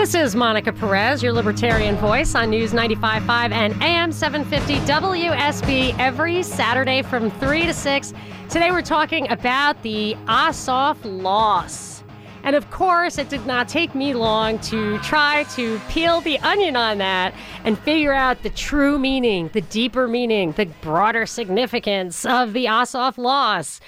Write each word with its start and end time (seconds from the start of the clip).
This 0.00 0.14
is 0.14 0.34
Monica 0.34 0.72
Perez, 0.72 1.22
your 1.22 1.34
libertarian 1.34 1.94
voice 1.96 2.34
on 2.34 2.48
News 2.48 2.72
95.5 2.72 3.52
and 3.52 3.82
AM 3.82 4.12
750 4.12 4.76
WSB 4.90 5.94
every 5.98 6.42
Saturday 6.42 7.02
from 7.02 7.30
3 7.32 7.66
to 7.66 7.74
6. 7.74 8.14
Today 8.48 8.70
we're 8.70 8.80
talking 8.80 9.30
about 9.30 9.82
the 9.82 10.16
Ossoff 10.24 10.96
loss. 11.04 12.02
And 12.44 12.56
of 12.56 12.70
course, 12.70 13.18
it 13.18 13.28
did 13.28 13.44
not 13.44 13.68
take 13.68 13.94
me 13.94 14.14
long 14.14 14.58
to 14.60 14.98
try 15.00 15.44
to 15.54 15.78
peel 15.90 16.22
the 16.22 16.38
onion 16.38 16.76
on 16.76 16.96
that 16.96 17.34
and 17.64 17.78
figure 17.78 18.14
out 18.14 18.42
the 18.42 18.48
true 18.48 18.98
meaning, 18.98 19.50
the 19.52 19.60
deeper 19.60 20.08
meaning, 20.08 20.52
the 20.52 20.64
broader 20.80 21.26
significance 21.26 22.24
of 22.24 22.54
the 22.54 22.64
Ossoff 22.64 23.18
loss. 23.18 23.80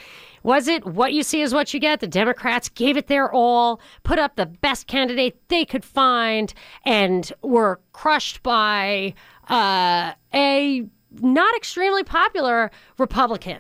Was 0.43 0.69
it 0.69 0.85
what 0.85 1.13
you 1.13 1.23
see 1.23 1.41
is 1.43 1.55
what 1.55 1.73
you 1.73 1.81
get? 1.81 2.01
The 2.01 2.07
Democrats 2.07 2.69
gave 2.69 2.97
it 2.97 3.07
their 3.07 3.33
all, 3.33 3.81
put 4.03 4.19
up 4.19 4.37
the 4.37 4.47
best 4.47 4.87
candidate 4.87 5.37
they 5.49 5.65
could 5.65 5.85
find, 5.85 6.53
and 6.85 7.33
were 7.43 7.81
crushed 7.93 8.43
by 8.43 9.15
uh, 9.49 10.13
a 10.35 10.87
not 11.21 11.55
extremely 11.57 12.05
popular 12.05 12.71
Republican. 12.99 13.59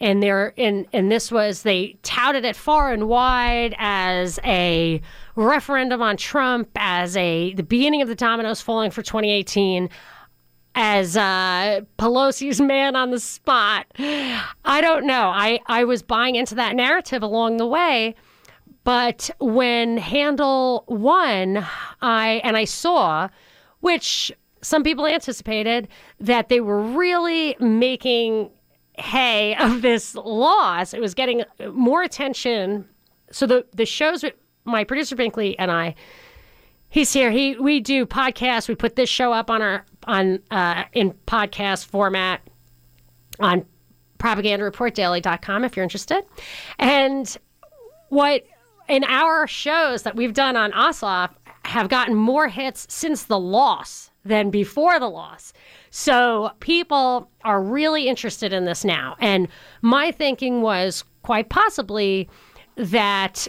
And 0.00 0.22
there, 0.22 0.54
and 0.56 0.86
and 0.92 1.10
this 1.10 1.32
was 1.32 1.62
they 1.62 1.96
touted 2.04 2.44
it 2.44 2.54
far 2.54 2.92
and 2.92 3.08
wide 3.08 3.74
as 3.78 4.38
a 4.44 5.00
referendum 5.34 6.00
on 6.00 6.16
Trump, 6.16 6.68
as 6.76 7.16
a 7.16 7.52
the 7.54 7.64
beginning 7.64 8.00
of 8.00 8.06
the 8.06 8.14
dominoes 8.14 8.60
falling 8.60 8.92
for 8.92 9.02
2018 9.02 9.90
as 10.74 11.16
uh, 11.16 11.80
Pelosi's 11.98 12.60
man 12.60 12.96
on 12.96 13.10
the 13.10 13.20
spot. 13.20 13.86
I 13.98 14.80
don't 14.80 15.06
know. 15.06 15.28
I, 15.28 15.60
I 15.66 15.84
was 15.84 16.02
buying 16.02 16.36
into 16.36 16.54
that 16.54 16.76
narrative 16.76 17.22
along 17.22 17.56
the 17.56 17.66
way. 17.66 18.14
But 18.84 19.28
when 19.38 19.98
Handel 19.98 20.84
won, 20.88 21.66
I 22.00 22.40
and 22.42 22.56
I 22.56 22.64
saw, 22.64 23.28
which 23.80 24.32
some 24.62 24.82
people 24.82 25.06
anticipated, 25.06 25.88
that 26.20 26.48
they 26.48 26.60
were 26.60 26.80
really 26.80 27.54
making 27.60 28.50
hay 28.96 29.54
of 29.56 29.82
this 29.82 30.14
loss. 30.14 30.94
It 30.94 31.00
was 31.00 31.14
getting 31.14 31.44
more 31.72 32.02
attention. 32.02 32.88
So 33.30 33.46
the 33.46 33.66
the 33.74 33.84
shows 33.84 34.24
my 34.64 34.84
producer 34.84 35.16
Binkley 35.16 35.54
and 35.58 35.70
I 35.70 35.94
He's 36.90 37.12
here. 37.12 37.30
He 37.30 37.56
we 37.56 37.80
do 37.80 38.06
podcasts. 38.06 38.68
We 38.68 38.74
put 38.74 38.96
this 38.96 39.10
show 39.10 39.32
up 39.32 39.50
on 39.50 39.60
our 39.60 39.84
on 40.08 40.40
uh, 40.50 40.84
in 40.92 41.12
podcast 41.26 41.86
format 41.86 42.40
on 43.38 43.64
propagandareportdaily.com 44.18 45.64
if 45.64 45.76
you're 45.76 45.84
interested. 45.84 46.24
And 46.78 47.36
what 48.08 48.44
in 48.88 49.04
our 49.04 49.46
shows 49.46 50.02
that 50.02 50.16
we've 50.16 50.34
done 50.34 50.56
on 50.56 50.72
Ossoff 50.72 51.30
have 51.64 51.88
gotten 51.88 52.14
more 52.14 52.48
hits 52.48 52.86
since 52.88 53.24
the 53.24 53.38
loss 53.38 54.10
than 54.24 54.50
before 54.50 54.98
the 54.98 55.08
loss. 55.08 55.52
So 55.90 56.50
people 56.60 57.30
are 57.44 57.62
really 57.62 58.08
interested 58.08 58.52
in 58.52 58.64
this 58.64 58.84
now. 58.84 59.16
And 59.20 59.48
my 59.82 60.10
thinking 60.10 60.62
was 60.62 61.04
quite 61.22 61.50
possibly 61.50 62.28
that 62.76 63.46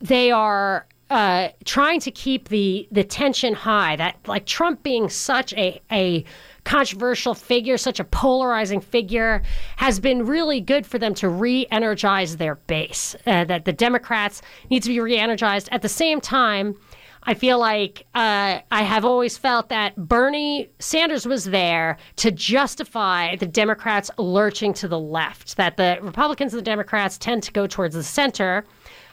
they 0.00 0.30
are 0.30 0.86
uh, 1.12 1.50
trying 1.66 2.00
to 2.00 2.10
keep 2.10 2.48
the 2.48 2.88
the 2.90 3.04
tension 3.04 3.52
high. 3.52 3.96
That 3.96 4.16
like 4.26 4.46
Trump 4.46 4.82
being 4.82 5.10
such 5.10 5.52
a 5.54 5.80
a 5.90 6.24
controversial 6.64 7.34
figure, 7.34 7.76
such 7.76 8.00
a 8.00 8.04
polarizing 8.04 8.80
figure, 8.80 9.42
has 9.76 10.00
been 10.00 10.24
really 10.24 10.60
good 10.60 10.86
for 10.86 10.98
them 10.98 11.12
to 11.14 11.28
re-energize 11.28 12.38
their 12.38 12.54
base. 12.54 13.14
Uh, 13.26 13.44
that 13.44 13.66
the 13.66 13.72
Democrats 13.72 14.40
need 14.70 14.82
to 14.84 14.88
be 14.88 15.00
re-energized. 15.00 15.68
At 15.70 15.82
the 15.82 15.88
same 15.88 16.20
time. 16.20 16.76
I 17.24 17.34
feel 17.34 17.60
like 17.60 18.04
uh, 18.16 18.58
I 18.72 18.82
have 18.82 19.04
always 19.04 19.38
felt 19.38 19.68
that 19.68 19.94
Bernie 19.94 20.70
Sanders 20.80 21.24
was 21.24 21.44
there 21.44 21.98
to 22.16 22.32
justify 22.32 23.36
the 23.36 23.46
Democrats 23.46 24.10
lurching 24.18 24.74
to 24.74 24.88
the 24.88 24.98
left, 24.98 25.56
that 25.56 25.76
the 25.76 26.00
Republicans 26.02 26.52
and 26.52 26.58
the 26.58 26.64
Democrats 26.64 27.18
tend 27.18 27.44
to 27.44 27.52
go 27.52 27.68
towards 27.68 27.94
the 27.94 28.02
center 28.02 28.64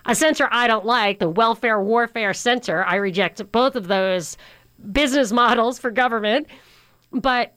a 0.10 0.16
center 0.16 0.50
I 0.52 0.68
don't 0.68 0.86
like, 0.86 1.20
the 1.20 1.30
welfare 1.30 1.82
warfare 1.82 2.34
center. 2.34 2.84
I 2.84 2.96
reject 2.96 3.52
both 3.52 3.76
of 3.76 3.88
those 3.88 4.38
business 4.92 5.32
models 5.42 5.80
for 5.80 5.92
government, 5.92 6.48
but 7.12 7.54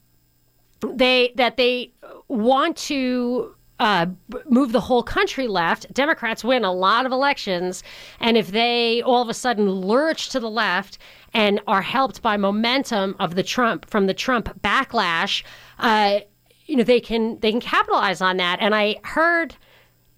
they 0.80 1.32
that 1.36 1.56
they 1.56 1.92
want 2.28 2.76
to 2.76 3.54
uh, 3.78 4.06
move 4.48 4.72
the 4.72 4.80
whole 4.80 5.02
country 5.02 5.48
left. 5.48 5.92
Democrats 5.92 6.44
win 6.44 6.64
a 6.64 6.72
lot 6.72 7.06
of 7.06 7.12
elections, 7.12 7.82
and 8.20 8.36
if 8.36 8.50
they 8.50 9.02
all 9.02 9.22
of 9.22 9.28
a 9.28 9.34
sudden 9.34 9.70
lurch 9.70 10.28
to 10.30 10.38
the 10.38 10.50
left 10.50 10.98
and 11.32 11.60
are 11.66 11.82
helped 11.82 12.20
by 12.20 12.36
momentum 12.36 13.16
of 13.18 13.34
the 13.34 13.42
Trump 13.42 13.88
from 13.88 14.06
the 14.06 14.14
Trump 14.14 14.60
backlash, 14.60 15.42
uh, 15.78 16.20
you 16.66 16.76
know 16.76 16.84
they 16.84 17.00
can 17.00 17.38
they 17.40 17.50
can 17.50 17.60
capitalize 17.60 18.20
on 18.20 18.36
that. 18.36 18.58
And 18.60 18.74
I 18.74 18.96
heard 19.04 19.56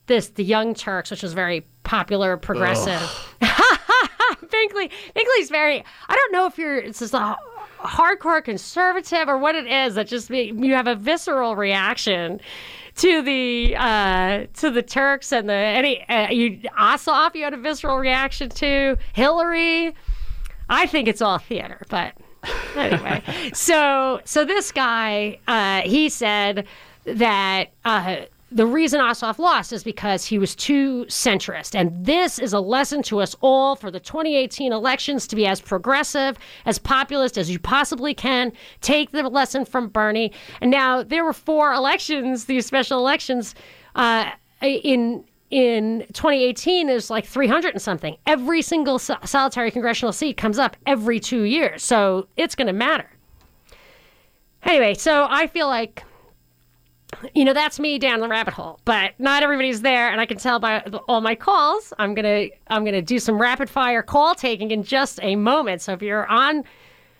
this 0.07 0.29
the 0.31 0.45
Young 0.45 0.75
Turks, 0.75 1.11
which 1.11 1.23
was 1.23 1.33
very 1.33 1.65
popular 1.85 2.37
progressive. 2.37 3.01
Binkley, 3.41 4.91
Binkley's 5.15 5.51
very. 5.51 5.85
I 6.09 6.15
don't 6.15 6.33
know 6.33 6.47
if 6.47 6.59
you're. 6.59 6.77
It's 6.77 6.99
just 6.99 7.15
a 7.15 7.37
hardcore 7.79 8.43
conservative 8.43 9.29
or 9.29 9.39
what 9.39 9.55
it 9.55 9.67
is 9.67 9.95
that 9.95 10.09
just 10.09 10.31
you 10.31 10.75
have 10.75 10.87
a 10.87 10.95
visceral 10.95 11.55
reaction 11.55 12.41
to 12.97 13.23
the 13.23 13.77
uh, 13.77 14.47
to 14.55 14.71
the 14.71 14.83
Turks 14.83 15.33
and 15.33 15.49
the 15.49 15.55
any 15.55 16.09
uh, 16.09 16.31
you 16.31 16.59
Ossoff. 16.79 17.35
You 17.35 17.45
had 17.45 17.55
a 17.55 17.59
visceral 17.59 17.99
reaction 17.99 18.49
to 18.51 18.97
Hillary. 19.13 19.95
I 20.69 20.87
think 20.87 21.09
it's 21.09 21.21
all 21.21 21.39
theater, 21.39 21.85
but 21.91 22.15
anyway. 22.77 23.23
so 23.55 24.21
so 24.25 24.45
this 24.45 24.73
guy, 24.73 25.39
uh, 25.47 25.83
he 25.83 26.09
said 26.09 26.67
that 27.05 27.71
uh, 27.85 28.17
the 28.55 28.67
reason 28.67 29.01
Ossoff 29.01 29.41
lost 29.41 29.73
is 29.73 29.83
because 29.83 30.25
he 30.25 30.39
was 30.39 30.55
too 30.55 31.05
centrist. 31.09 31.75
And 31.75 32.07
this 32.07 32.39
is 32.39 32.53
a 32.53 32.61
lesson 32.61 33.03
to 33.05 33.21
us 33.21 33.35
all 33.41 33.75
for 33.75 33.91
the 33.91 33.99
2018 33.99 34.73
elections 34.73 35.27
to 35.27 35.37
be 35.37 35.45
as 35.45 35.61
progressive, 35.61 36.39
as 36.65 36.79
populist 36.79 37.37
as 37.37 37.51
you 37.51 37.59
possibly 37.59 38.15
can. 38.15 38.53
Take 38.81 39.11
the 39.11 39.29
lesson 39.29 39.65
from 39.65 39.89
Bernie. 39.89 40.33
And 40.61 40.71
now 40.71 41.03
there 41.03 41.25
were 41.25 41.33
four 41.33 41.73
elections, 41.73 42.45
these 42.45 42.65
special 42.65 42.99
elections, 43.01 43.57
uh, 43.97 44.31
in 44.63 45.25
in 45.51 46.01
2018 46.13 46.87
there's 46.87 47.11
like 47.11 47.27
300 47.27 47.75
and 47.75 47.83
something. 47.83 48.17
Every 48.27 48.63
single 48.63 48.99
solitary 48.99 49.73
congressional 49.73 50.13
seat 50.13 50.37
comes 50.37 50.59
up 50.59 50.77
every 50.87 51.19
two 51.19 51.43
years. 51.43 51.83
So 51.83 52.29
it's 52.37 52.55
going 52.55 52.67
to 52.69 52.73
matter. 52.73 53.11
Anyway, 54.63 54.95
so 54.95 55.27
I 55.29 55.49
feel 55.49 55.67
like 55.67 56.05
you 57.35 57.45
know 57.45 57.53
that's 57.53 57.79
me 57.81 57.99
down 57.99 58.21
the 58.21 58.29
rabbit 58.29 58.55
hole 58.55 58.79
but 58.85 59.13
not 59.19 59.43
everybody's 59.43 59.83
there 59.83 60.11
and 60.11 60.21
i 60.21 60.27
can 60.27 60.37
tell 60.37 60.59
by 60.59 60.81
all 61.09 61.21
my 61.21 61.35
calls 61.35 61.93
i'm 61.99 62.15
gonna 62.15 62.47
i'm 62.69 62.85
gonna 62.85 63.03
do 63.03 63.19
some 63.19 63.41
rapid 63.41 63.69
fire 63.69 64.03
call 64.03 64.35
taking 64.35 64.71
in 64.71 64.83
just 64.83 65.19
a 65.23 65.37
moment. 65.37 65.83
So 65.83 65.93
if 65.93 66.03
you're 66.03 66.27
on 66.27 66.65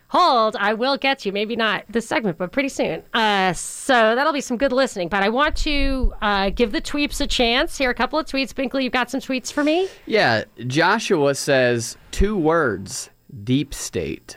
hold 0.09 0.57
i 0.57 0.75
will 0.75 0.97
get 0.97 1.25
you. 1.25 1.33
Maybe 1.33 1.57
not 1.57 1.85
this 1.89 2.07
segment 2.07 2.39
but 2.39 2.53
pretty 2.53 2.69
soon. 2.69 3.03
Uh, 3.13 3.53
so 3.53 4.15
that'll 4.15 4.33
be 4.33 4.41
some 4.41 4.57
good 4.57 4.73
listening 4.73 5.09
but 5.09 5.23
i 5.23 5.29
want 5.29 5.57
to 5.57 6.13
uh, 6.23 6.51
give 6.51 6.73
the 6.73 6.81
tweets 6.81 7.21
a 7.21 7.27
chance. 7.27 7.79
Here 7.79 7.91
a 7.91 7.95
couple 7.95 8.19
of 8.19 8.27
tweets. 8.27 8.53
Binkley 8.53 8.85
you've 8.85 8.93
got 8.93 9.11
some 9.11 9.21
tweets 9.21 9.53
for 9.53 9.65
me? 9.65 9.89
Yeah 10.07 10.45
joshua 10.67 11.35
says 11.35 11.97
two 12.11 12.37
words 12.37 13.11
deep 13.43 13.75
state. 13.75 14.37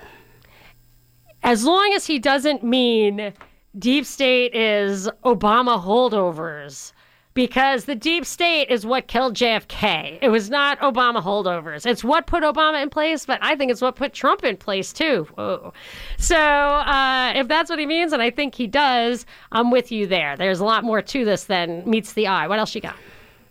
As 1.44 1.64
long 1.64 1.94
as 1.96 2.08
he 2.08 2.20
doesn't 2.20 2.64
mean 2.64 3.34
deep 3.80 4.06
state 4.06 4.56
is 4.56 5.10
Obama 5.24 5.82
holdovers 5.84 6.94
because 7.38 7.86
the 7.86 7.94
deep 7.94 8.26
state 8.26 8.68
is 8.70 8.84
what 8.84 9.08
killed 9.08 9.36
JFK. 9.36 10.18
It 10.24 10.30
was 10.30 10.50
not 10.50 10.80
Obama 10.80 11.22
holdovers. 11.22 11.86
It's 11.86 12.04
what 12.04 12.26
put 12.26 12.42
Obama 12.42 12.82
in 12.82 12.90
place, 12.90 13.28
but 13.28 13.38
I 13.44 13.56
think 13.56 13.70
it's 13.70 13.80
what 13.80 13.96
put 13.96 14.12
Trump 14.12 14.44
in 14.44 14.58
place 14.58 14.92
too. 14.92 15.28
Whoa. 15.36 15.72
So 16.18 16.36
uh, 16.36 17.34
if 17.36 17.48
that's 17.48 17.70
what 17.70 17.78
he 17.78 17.86
means, 17.86 18.12
and 18.12 18.24
I 18.24 18.32
think 18.32 18.56
he 18.56 18.66
does, 18.66 19.28
I'm 19.52 19.70
with 19.70 19.92
you 19.92 20.08
there. 20.08 20.36
There's 20.36 20.60
a 20.60 20.66
lot 20.66 20.84
more 20.84 21.02
to 21.04 21.26
this 21.26 21.44
than 21.44 21.88
meets 21.88 22.14
the 22.14 22.26
eye. 22.26 22.48
What 22.48 22.58
else 22.58 22.74
you 22.74 22.82
got? 22.82 22.96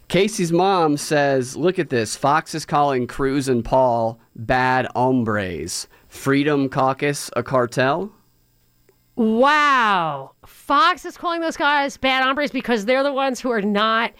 Casey's 0.08 0.50
mom 0.50 0.96
says, 0.96 1.56
Look 1.56 1.78
at 1.78 1.90
this. 1.90 2.16
Fox 2.16 2.56
is 2.56 2.66
calling 2.66 3.06
Cruz 3.06 3.48
and 3.48 3.64
Paul 3.64 4.18
bad 4.34 4.88
hombres. 4.96 5.86
Freedom 6.08 6.68
Caucus 6.68 7.30
a 7.36 7.44
cartel? 7.44 8.10
Wow. 9.16 10.32
Fox 10.46 11.04
is 11.04 11.16
calling 11.16 11.40
those 11.40 11.56
guys 11.56 11.96
bad 11.96 12.22
hombres 12.22 12.50
because 12.50 12.84
they're 12.84 13.02
the 13.02 13.12
ones 13.12 13.40
who 13.40 13.50
are 13.50 13.62
not 13.62 14.12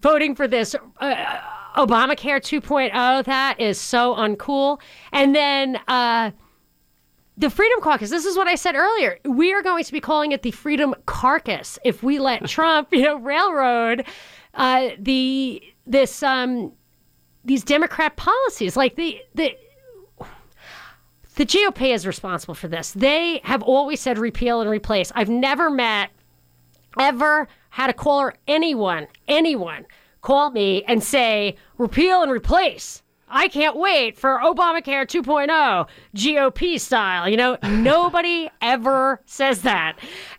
voting 0.00 0.34
for 0.34 0.46
this 0.46 0.76
uh, 0.98 1.14
Obamacare 1.76 2.40
2.0. 2.40 3.24
That 3.24 3.58
is 3.58 3.80
so 3.80 4.14
uncool. 4.14 4.80
And 5.10 5.34
then 5.34 5.78
uh, 5.88 6.30
the 7.36 7.50
Freedom 7.50 7.80
Caucus. 7.80 8.10
This 8.10 8.26
is 8.26 8.36
what 8.36 8.46
I 8.46 8.54
said 8.54 8.76
earlier. 8.76 9.18
We 9.24 9.52
are 9.52 9.62
going 9.62 9.84
to 9.84 9.92
be 9.92 10.00
calling 10.00 10.32
it 10.32 10.42
the 10.42 10.50
Freedom 10.50 10.94
Carcass 11.06 11.78
if 11.84 12.02
we 12.02 12.18
let 12.18 12.44
Trump, 12.48 12.88
you 12.92 13.02
know, 13.02 13.18
railroad 13.18 14.04
uh, 14.54 14.90
the 14.98 15.62
this 15.86 16.22
um, 16.22 16.72
these 17.44 17.62
Democrat 17.62 18.16
policies. 18.16 18.76
Like 18.76 18.96
the 18.96 19.20
the 19.34 19.56
the 21.36 21.46
GOP 21.46 21.94
is 21.94 22.06
responsible 22.06 22.54
for 22.54 22.68
this. 22.68 22.92
They 22.92 23.40
have 23.44 23.62
always 23.62 24.00
said 24.00 24.18
repeal 24.18 24.60
and 24.60 24.70
replace. 24.70 25.12
I've 25.14 25.28
never 25.28 25.70
met, 25.70 26.10
ever 26.98 27.48
had 27.70 27.90
a 27.90 27.94
caller, 27.94 28.34
anyone, 28.48 29.06
anyone 29.28 29.86
call 30.22 30.50
me 30.50 30.82
and 30.84 31.02
say 31.04 31.56
repeal 31.78 32.22
and 32.22 32.32
replace. 32.32 33.02
I 33.28 33.48
can't 33.48 33.76
wait 33.76 34.16
for 34.16 34.40
Obamacare 34.42 35.04
2.0, 35.04 35.88
GOP 36.14 36.80
style. 36.80 37.28
You 37.28 37.36
know, 37.36 37.58
nobody 37.62 38.48
ever 38.62 39.20
says 39.26 39.62
that. 39.62 39.98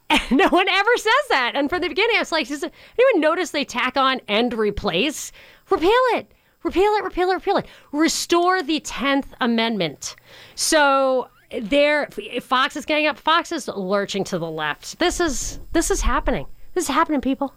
And 0.09 0.21
no 0.31 0.49
one 0.49 0.67
ever 0.67 0.97
says 0.97 1.27
that. 1.29 1.51
And 1.55 1.69
from 1.69 1.81
the 1.81 1.89
beginning, 1.89 2.15
I 2.15 2.19
was 2.19 2.31
like, 2.31 2.47
does 2.47 2.63
anyone 2.63 3.21
notice 3.21 3.51
they 3.51 3.65
tack 3.65 3.97
on 3.97 4.21
and 4.27 4.53
replace? 4.53 5.31
Repeal 5.69 5.91
it. 6.13 6.31
Repeal 6.63 6.91
it, 6.95 7.03
repeal 7.03 7.29
it, 7.29 7.33
repeal 7.35 7.57
it. 7.57 7.65
Restore 7.91 8.63
the 8.63 8.79
10th 8.81 9.27
Amendment. 9.39 10.15
So 10.55 11.29
there 11.61 12.07
Fox 12.41 12.75
is 12.75 12.85
getting 12.85 13.07
up, 13.07 13.17
Fox 13.17 13.51
is 13.51 13.67
lurching 13.67 14.23
to 14.25 14.39
the 14.39 14.49
left. 14.49 14.99
This 14.99 15.19
is 15.19 15.59
this 15.71 15.91
is 15.91 16.01
happening. 16.01 16.45
This 16.73 16.85
is 16.85 16.89
happening, 16.89 17.21
people. 17.21 17.53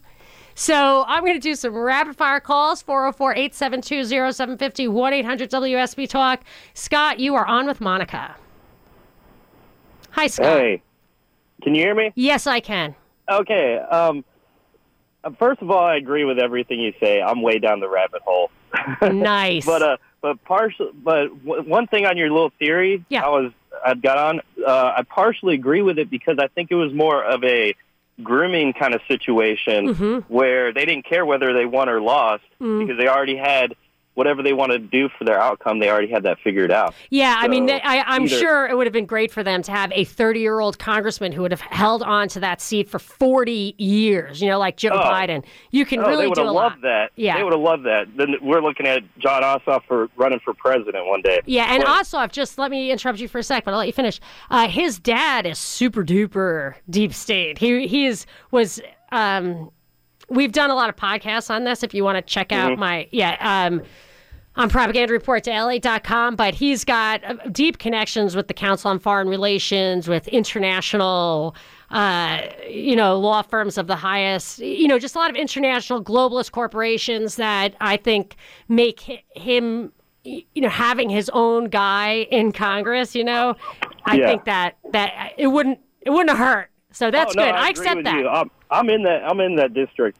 So 0.54 1.04
I'm 1.06 1.22
going 1.24 1.34
to 1.34 1.40
do 1.40 1.54
some 1.54 1.74
rapid 1.74 2.16
fire 2.16 2.40
calls 2.40 2.82
404 2.82 3.32
872 3.32 4.04
0750 4.32 4.88
1 4.88 5.12
800 5.12 5.50
WSB 5.50 6.08
Talk. 6.08 6.42
Scott, 6.74 7.18
you 7.18 7.34
are 7.34 7.46
on 7.46 7.66
with 7.66 7.80
Monica. 7.80 8.36
Hi, 10.10 10.26
Scott. 10.26 10.58
Hey, 10.58 10.82
can 11.62 11.74
you 11.74 11.82
hear 11.82 11.94
me? 11.94 12.12
Yes, 12.14 12.46
I 12.46 12.60
can. 12.60 12.94
Okay. 13.30 13.78
Um, 13.78 14.24
uh, 15.22 15.30
first 15.38 15.62
of 15.62 15.70
all, 15.70 15.84
I 15.84 15.96
agree 15.96 16.24
with 16.24 16.38
everything 16.38 16.80
you 16.80 16.92
say. 17.00 17.20
I'm 17.20 17.42
way 17.42 17.58
down 17.58 17.80
the 17.80 17.88
rabbit 17.88 18.22
hole. 18.22 18.50
Nice. 19.02 19.66
but 19.72 19.82
uh, 19.82 19.96
but 20.20 20.42
partial. 20.44 20.90
But 20.94 21.28
w- 21.44 21.62
one 21.68 21.86
thing 21.86 22.06
on 22.06 22.16
your 22.16 22.30
little 22.30 22.52
theory, 22.58 23.04
Yeah. 23.08 23.24
I 23.24 23.28
was 23.28 23.52
I 23.84 23.94
got 23.94 24.18
on. 24.18 24.40
Uh, 24.66 24.92
I 24.98 25.02
partially 25.02 25.54
agree 25.54 25.82
with 25.82 25.98
it 25.98 26.10
because 26.10 26.38
I 26.38 26.48
think 26.48 26.70
it 26.70 26.74
was 26.76 26.92
more 26.92 27.22
of 27.22 27.42
a 27.44 27.74
grooming 28.22 28.72
kind 28.74 28.94
of 28.94 29.00
situation 29.08 29.94
Mm-hmm. 29.94 30.32
where 30.32 30.72
they 30.72 30.84
didn't 30.84 31.06
care 31.06 31.24
whether 31.24 31.52
they 31.54 31.64
won 31.66 31.88
or 31.88 32.00
lost 32.00 32.42
Mm. 32.60 32.80
because 32.86 32.98
they 32.98 33.08
already 33.08 33.36
had 33.36 33.74
whatever 34.14 34.42
they 34.42 34.52
want 34.52 34.72
to 34.72 34.78
do 34.78 35.08
for 35.16 35.24
their 35.24 35.40
outcome. 35.40 35.78
They 35.78 35.88
already 35.88 36.10
had 36.10 36.24
that 36.24 36.38
figured 36.42 36.72
out. 36.72 36.94
Yeah, 37.10 37.36
I 37.38 37.48
mean, 37.48 37.68
So, 37.68 37.74
I, 37.76 38.02
I'm 38.06 38.24
either- 38.24 38.36
sure 38.38 38.66
it 38.66 38.76
would 38.76 38.86
have 38.86 38.92
been 38.92 39.06
great 39.06 39.30
for 39.30 39.42
them 39.42 39.62
to 39.62 39.70
have 39.72 39.92
a 39.94 40.04
30 40.04 40.40
year 40.40 40.58
old 40.60 40.78
congressman 40.78 41.32
who 41.32 41.42
would 41.42 41.52
have 41.52 41.60
held 41.60 42.02
on 42.02 42.28
to 42.30 42.40
that 42.40 42.60
seat 42.60 42.88
for 42.88 42.98
40 42.98 43.74
years, 43.78 44.42
you 44.42 44.48
know, 44.48 44.58
like 44.58 44.76
Joe 44.76 44.90
Oh. 44.92 44.98
Biden. 44.98 45.44
You 45.70 45.86
can 45.86 46.00
Oh, 46.00 46.08
really 46.08 46.24
they 46.24 46.26
would 46.28 46.34
do 46.34 46.40
have 46.42 46.50
a 46.50 46.52
lot. 46.52 46.72
loved 46.72 46.82
that. 46.82 47.12
Yeah. 47.16 47.36
they 47.36 47.44
would 47.44 47.52
have 47.52 47.62
loved 47.62 47.84
that. 47.84 48.06
Then 48.16 48.34
we're 48.42 48.60
looking 48.60 48.86
at 48.86 49.02
Jon 49.18 49.42
Ossoff 49.42 49.84
for 49.86 50.08
running 50.16 50.40
for 50.44 50.54
president 50.54 51.06
one 51.06 51.22
day. 51.22 51.40
Yeah, 51.46 51.72
and 51.72 51.82
But- 51.84 52.04
Ossoff, 52.04 52.32
just 52.32 52.58
let 52.58 52.70
me 52.70 52.90
interrupt 52.90 53.20
you 53.20 53.28
for 53.28 53.38
a 53.38 53.42
sec, 53.42 53.64
but 53.64 53.72
I'll 53.72 53.78
let 53.78 53.86
you 53.86 53.92
finish. 53.92 54.20
Uh, 54.50 54.68
his 54.68 54.98
dad 54.98 55.46
is 55.46 55.58
super 55.58 56.04
duper 56.04 56.74
deep 56.90 57.14
state. 57.14 57.58
He 57.58 57.86
he 57.86 58.06
is 58.06 58.26
was 58.50 58.80
um, 59.12 59.70
we've 60.30 60.52
done 60.52 60.70
a 60.70 60.74
lot 60.74 60.88
of 60.88 60.96
podcasts 60.96 61.50
on 61.50 61.64
this. 61.64 61.82
If 61.82 61.92
you 61.92 62.04
want 62.04 62.16
to 62.16 62.22
check 62.22 62.52
out 62.52 62.78
my 62.78 63.06
yeah 63.10 63.36
um, 63.40 63.82
on 64.56 64.68
propagandareportdaily.com, 64.70 66.36
but 66.36 66.54
he's 66.54 66.84
got 66.84 67.22
uh, 67.24 67.34
deep 67.52 67.78
connections 67.78 68.34
with 68.36 68.48
the 68.48 68.54
Council 68.54 68.90
on 68.90 68.98
Foreign 68.98 69.28
Relations, 69.28 70.08
with 70.08 70.26
international, 70.28 71.54
uh, 71.90 72.40
you 72.68 72.96
know, 72.96 73.18
law 73.18 73.42
firms 73.42 73.78
of 73.78 73.86
the 73.86 73.96
highest, 73.96 74.58
you 74.58 74.88
know, 74.88 74.98
just 74.98 75.14
a 75.14 75.18
lot 75.18 75.30
of 75.30 75.36
international 75.36 76.02
globalist 76.02 76.52
corporations 76.52 77.36
that 77.36 77.74
I 77.80 77.96
think 77.96 78.36
make 78.68 79.24
him, 79.34 79.92
you 80.24 80.44
know, 80.56 80.68
having 80.68 81.10
his 81.10 81.30
own 81.32 81.66
guy 81.68 82.26
in 82.30 82.52
Congress. 82.52 83.14
You 83.14 83.24
know, 83.24 83.54
I 84.04 84.16
Yeah. 84.16 84.26
think 84.26 84.44
that 84.44 84.76
that 84.92 85.32
it 85.36 85.48
wouldn't 85.48 85.78
it 86.02 86.10
wouldn't 86.10 86.36
hurt. 86.36 86.70
So 86.92 87.10
that's 87.10 87.36
Oh, 87.36 87.40
no, 87.40 87.46
good. 87.46 87.54
I, 87.54 87.66
I, 87.66 87.68
accept 87.68 88.04
that. 88.04 88.46
I'm, 88.70 88.88
in 88.90 89.02
that. 89.04 89.24
I'm 89.24 89.40
in 89.40 89.56
that 89.56 89.74
district, 89.74 90.18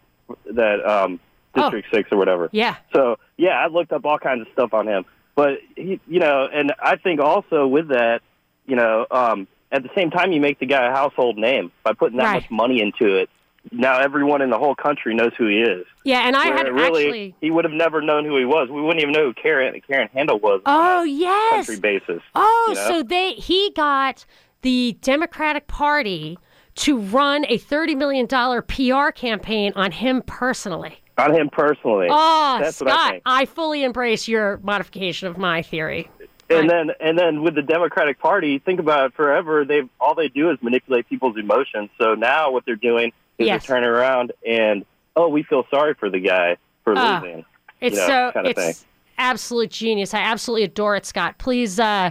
that 0.53 0.85
um, 0.87 1.21
Oh. 1.57 1.63
district 1.63 1.89
six 1.93 2.13
or 2.13 2.17
whatever. 2.19 2.49
Yeah. 2.53 2.77
So 2.95 3.17
yeah, 3.37 3.51
I 3.59 3.67
looked 3.67 3.93
up 3.93 4.05
all 4.05 4.19
kinds 4.19 4.43
of 4.43 4.49
stuff 4.53 4.73
on 4.73 4.87
him. 4.87 5.05
But 5.35 5.59
he, 5.75 6.01
you 6.07 6.21
know, 6.21 6.47
and 6.53 6.73
I 6.81 6.97
think 6.97 7.21
also 7.21 7.67
with 7.67 7.89
that, 7.89 8.21
you 8.67 8.77
know, 8.77 9.07
um, 9.11 9.49
at 9.73 9.83
the 9.83 9.89
same 9.97 10.11
time, 10.11 10.31
you 10.33 10.41
make 10.41 10.59
the 10.61 10.67
guy 10.67 10.87
a 10.87 10.91
household 10.93 11.39
name 11.39 11.73
by 11.83 11.93
putting 11.93 12.19
that 12.19 12.25
Right. 12.25 12.43
much 12.43 12.51
money 12.51 12.81
into 12.81 13.17
it. 13.17 13.31
Now 13.73 13.99
everyone 13.99 14.43
in 14.43 14.51
the 14.51 14.59
whole 14.59 14.75
country 14.75 15.15
knows 15.15 15.33
who 15.37 15.47
he 15.49 15.59
is. 15.61 15.87
Yeah, 16.05 16.21
and 16.27 16.37
I 16.37 16.49
Where 16.49 16.57
had 16.57 16.73
really, 16.73 17.05
actually. 17.07 17.35
he 17.41 17.51
would 17.51 17.65
have 17.65 17.75
never 17.75 18.01
known 18.01 18.25
who 18.25 18.37
he 18.39 18.45
was. 18.45 18.69
We 18.71 18.81
wouldn't 18.81 19.03
even 19.03 19.13
know 19.13 19.25
who 19.25 19.35
Karen 19.35 19.79
Karen 19.87 20.09
Handel 20.15 20.39
was 20.39 20.63
Oh 20.67 21.01
on 21.01 21.09
yes. 21.11 21.67
country 21.67 21.81
basis. 21.81 22.23
Oh, 22.35 22.67
you 22.71 22.75
know? 22.77 22.89
so 22.89 23.03
they 23.03 23.33
he 23.33 23.71
got 23.75 24.25
the 24.63 24.97
Democratic 25.03 25.67
Party 25.67 26.39
to 26.81 26.99
run 26.99 27.45
a 27.49 27.59
thirty 27.59 27.95
million 27.95 28.27
dollar 28.27 28.63
PR 28.63 29.11
campaign 29.15 29.73
on 29.77 29.93
him 29.93 30.23
personally. 30.27 30.97
on 31.19 31.35
him 31.35 31.51
personally. 31.51 32.09
Oh, 32.11 32.59
That's 32.61 32.81
what 32.81 32.91
I 32.91 32.93
Scott, 32.95 33.11
think. 33.13 33.23
I 33.27 33.45
fully 33.47 33.85
embrace 33.85 34.27
your 34.29 34.59
modification 34.63 35.29
of 35.29 35.37
my 35.39 35.63
theory. 35.63 36.11
And 36.49 36.69
then, 36.69 36.91
and 36.99 37.17
then 37.17 37.43
with 37.43 37.55
the 37.55 37.63
Democratic 37.63 38.19
Party, 38.19 38.59
think 38.59 38.81
about 38.81 39.07
it. 39.07 39.15
Forever, 39.15 39.65
they 39.65 39.83
all 40.01 40.15
they 40.15 40.29
do 40.29 40.51
is 40.51 40.59
manipulate 40.63 41.09
people's 41.09 41.37
emotions. 41.37 41.91
So 42.01 42.15
now, 42.15 42.51
what 42.51 42.65
they're 42.67 42.75
doing 42.77 43.13
is 43.39 43.47
Yes. 43.47 43.67
they're 43.67 43.77
turning 43.77 43.89
around 43.91 44.33
and 44.47 44.85
oh, 45.17 45.29
we 45.29 45.43
feel 45.43 45.65
sorry 45.71 45.95
for 45.95 46.09
the 46.11 46.19
guy 46.21 46.57
for 46.85 46.95
Ah. 46.97 47.21
losing. 47.23 47.45
It's 47.81 47.95
you 47.97 48.03
know, 48.03 48.07
so 48.09 48.33
kinda 48.33 48.51
it's 48.51 48.63
thing. 48.81 48.89
absolute 49.19 49.71
genius. 49.71 50.13
I 50.15 50.21
absolutely 50.21 50.65
adore 50.65 50.97
it, 50.97 51.07
Scott. 51.07 51.39
Please 51.39 51.79
uh, 51.79 52.11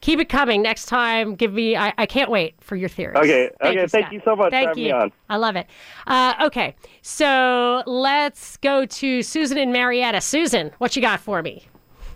keep 0.00 0.20
it 0.20 0.28
coming 0.28 0.62
next 0.62 0.86
time. 0.86 1.34
Give 1.34 1.52
me. 1.52 1.76
I, 1.76 1.92
I 1.98 2.06
can't 2.06 2.30
wait 2.30 2.54
for 2.60 2.76
your 2.76 2.88
theories. 2.88 3.16
Okay, 3.18 3.50
Thank 3.60 3.72
okay, 3.72 3.80
you, 3.82 3.88
thank 3.88 4.06
Scott. 4.06 4.12
you 4.12 4.22
so 4.24 4.36
much 4.36 4.46
for 4.46 4.50
Thank 4.50 4.68
having 4.68 4.84
you. 4.84 4.92
me 4.92 4.98
on. 4.98 5.12
I 5.28 5.36
love 5.36 5.56
it. 5.56 5.66
Uh, 6.06 6.34
okay, 6.44 6.74
so 7.02 7.82
let's 7.86 8.56
go 8.58 8.86
to 8.86 9.22
Susan 9.22 9.58
and 9.58 9.72
Marietta. 9.72 10.20
Susan, 10.20 10.70
what 10.78 10.96
you 10.96 11.02
got 11.02 11.20
for 11.20 11.42
me? 11.42 11.66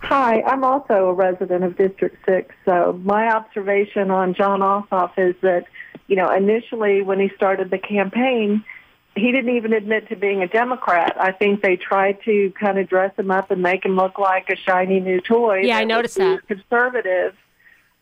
Hi, 0.03 0.41
I'm 0.41 0.63
also 0.63 1.09
a 1.09 1.13
resident 1.13 1.63
of 1.63 1.77
District 1.77 2.17
6. 2.25 2.55
So 2.65 2.99
my 3.03 3.29
observation 3.29 4.09
on 4.09 4.33
Jon 4.33 4.61
Ossoff 4.61 5.11
is 5.17 5.35
that, 5.41 5.65
you 6.07 6.15
know, 6.15 6.31
initially 6.31 7.03
when 7.03 7.19
he 7.19 7.29
started 7.35 7.69
the 7.69 7.77
campaign, 7.77 8.63
he 9.15 9.31
didn't 9.31 9.55
even 9.55 9.73
admit 9.73 10.09
to 10.09 10.15
being 10.15 10.41
a 10.41 10.47
Democrat. 10.47 11.15
I 11.19 11.31
think 11.31 11.61
they 11.61 11.75
tried 11.75 12.17
to 12.23 12.51
kind 12.59 12.79
of 12.79 12.89
dress 12.89 13.13
him 13.17 13.29
up 13.29 13.51
and 13.51 13.61
make 13.61 13.85
him 13.85 13.95
look 13.95 14.17
like 14.17 14.49
a 14.49 14.55
shiny 14.55 14.99
new 14.99 15.21
toy. 15.21 15.61
Yeah, 15.63 15.77
I 15.77 15.83
noticed 15.83 16.17
that. 16.17 16.47
Conservative, 16.47 17.35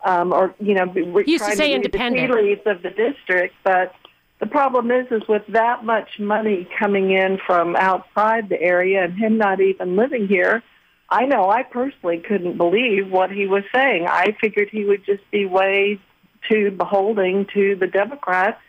um, 0.04 0.32
or 0.32 0.54
you 0.58 0.74
know, 0.74 0.86
be- 0.86 1.02
re- 1.02 1.24
He 1.24 1.32
used 1.32 1.44
to 1.44 1.56
say 1.56 1.68
read 1.68 1.76
independent. 1.76 2.30
The 2.30 2.36
tea 2.36 2.42
leaves 2.42 2.62
of 2.66 2.82
the 2.82 2.90
district, 2.90 3.54
but 3.64 3.94
the 4.40 4.46
problem 4.46 4.90
is, 4.90 5.06
is 5.10 5.22
with 5.28 5.42
that 5.48 5.84
much 5.84 6.18
money 6.18 6.66
coming 6.78 7.10
in 7.10 7.38
from 7.46 7.76
outside 7.76 8.48
the 8.48 8.60
area 8.60 9.04
and 9.04 9.14
him 9.14 9.36
not 9.36 9.60
even 9.60 9.96
living 9.96 10.26
here. 10.28 10.62
I 11.10 11.26
know 11.26 11.50
I 11.50 11.64
personally 11.64 12.18
couldn't 12.18 12.56
believe 12.56 13.10
what 13.10 13.30
he 13.30 13.46
was 13.46 13.64
saying. 13.74 14.06
I 14.08 14.36
figured 14.40 14.68
he 14.70 14.84
would 14.84 15.04
just 15.04 15.28
be 15.30 15.44
way 15.44 16.00
too 16.48 16.70
beholding 16.70 17.46
to 17.52 17.76
the 17.76 17.86
Democrats, 17.86 18.60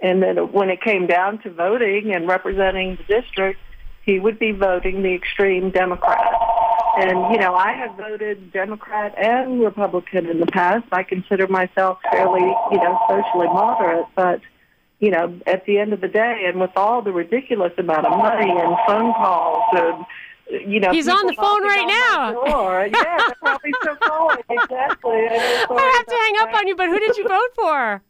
and 0.00 0.22
then 0.22 0.36
when 0.52 0.70
it 0.70 0.80
came 0.80 1.06
down 1.06 1.38
to 1.42 1.50
voting 1.50 2.14
and 2.14 2.26
representing 2.26 2.96
the 2.96 3.20
district, 3.20 3.60
he 4.04 4.18
would 4.18 4.38
be 4.38 4.52
voting 4.52 5.02
the 5.02 5.12
extreme 5.12 5.70
Democrat. 5.70 6.32
And 6.98 7.32
you 7.32 7.38
know, 7.38 7.54
I 7.54 7.72
have 7.74 7.96
voted 7.96 8.52
Democrat 8.52 9.14
and 9.16 9.60
Republican 9.60 10.26
in 10.26 10.40
the 10.40 10.46
past. 10.46 10.84
I 10.90 11.04
consider 11.04 11.46
myself 11.46 11.98
fairly, 12.10 12.40
you 12.40 12.76
know, 12.76 12.98
socially 13.08 13.46
moderate, 13.46 14.06
but 14.16 14.40
you 14.98 15.12
know, 15.12 15.38
at 15.46 15.64
the 15.64 15.78
end 15.78 15.92
of 15.92 16.00
the 16.00 16.08
day, 16.08 16.42
and 16.46 16.58
with 16.60 16.72
all 16.74 17.02
the 17.02 17.12
ridiculous 17.12 17.72
amount 17.78 18.04
of 18.04 18.18
money 18.18 18.50
and 18.50 18.76
phone 18.86 19.14
calls 19.14 19.62
and 19.72 20.04
you 20.50 20.80
know, 20.80 20.90
He's 20.90 21.06
on 21.06 21.26
the 21.26 21.34
phone 21.34 21.62
right 21.62 21.86
now. 21.86 22.32
yeah, 22.92 23.28
probably 23.40 23.72
still 23.80 23.96
calling. 23.96 24.38
Exactly. 24.48 25.10
I, 25.12 25.66
I 25.70 25.92
have 25.96 26.06
to 26.06 26.16
hang 26.16 26.48
up 26.48 26.58
on 26.58 26.66
you, 26.66 26.74
but 26.74 26.88
who 26.88 26.98
did 26.98 27.16
you 27.16 27.28
vote 27.28 27.50
for? 27.54 28.02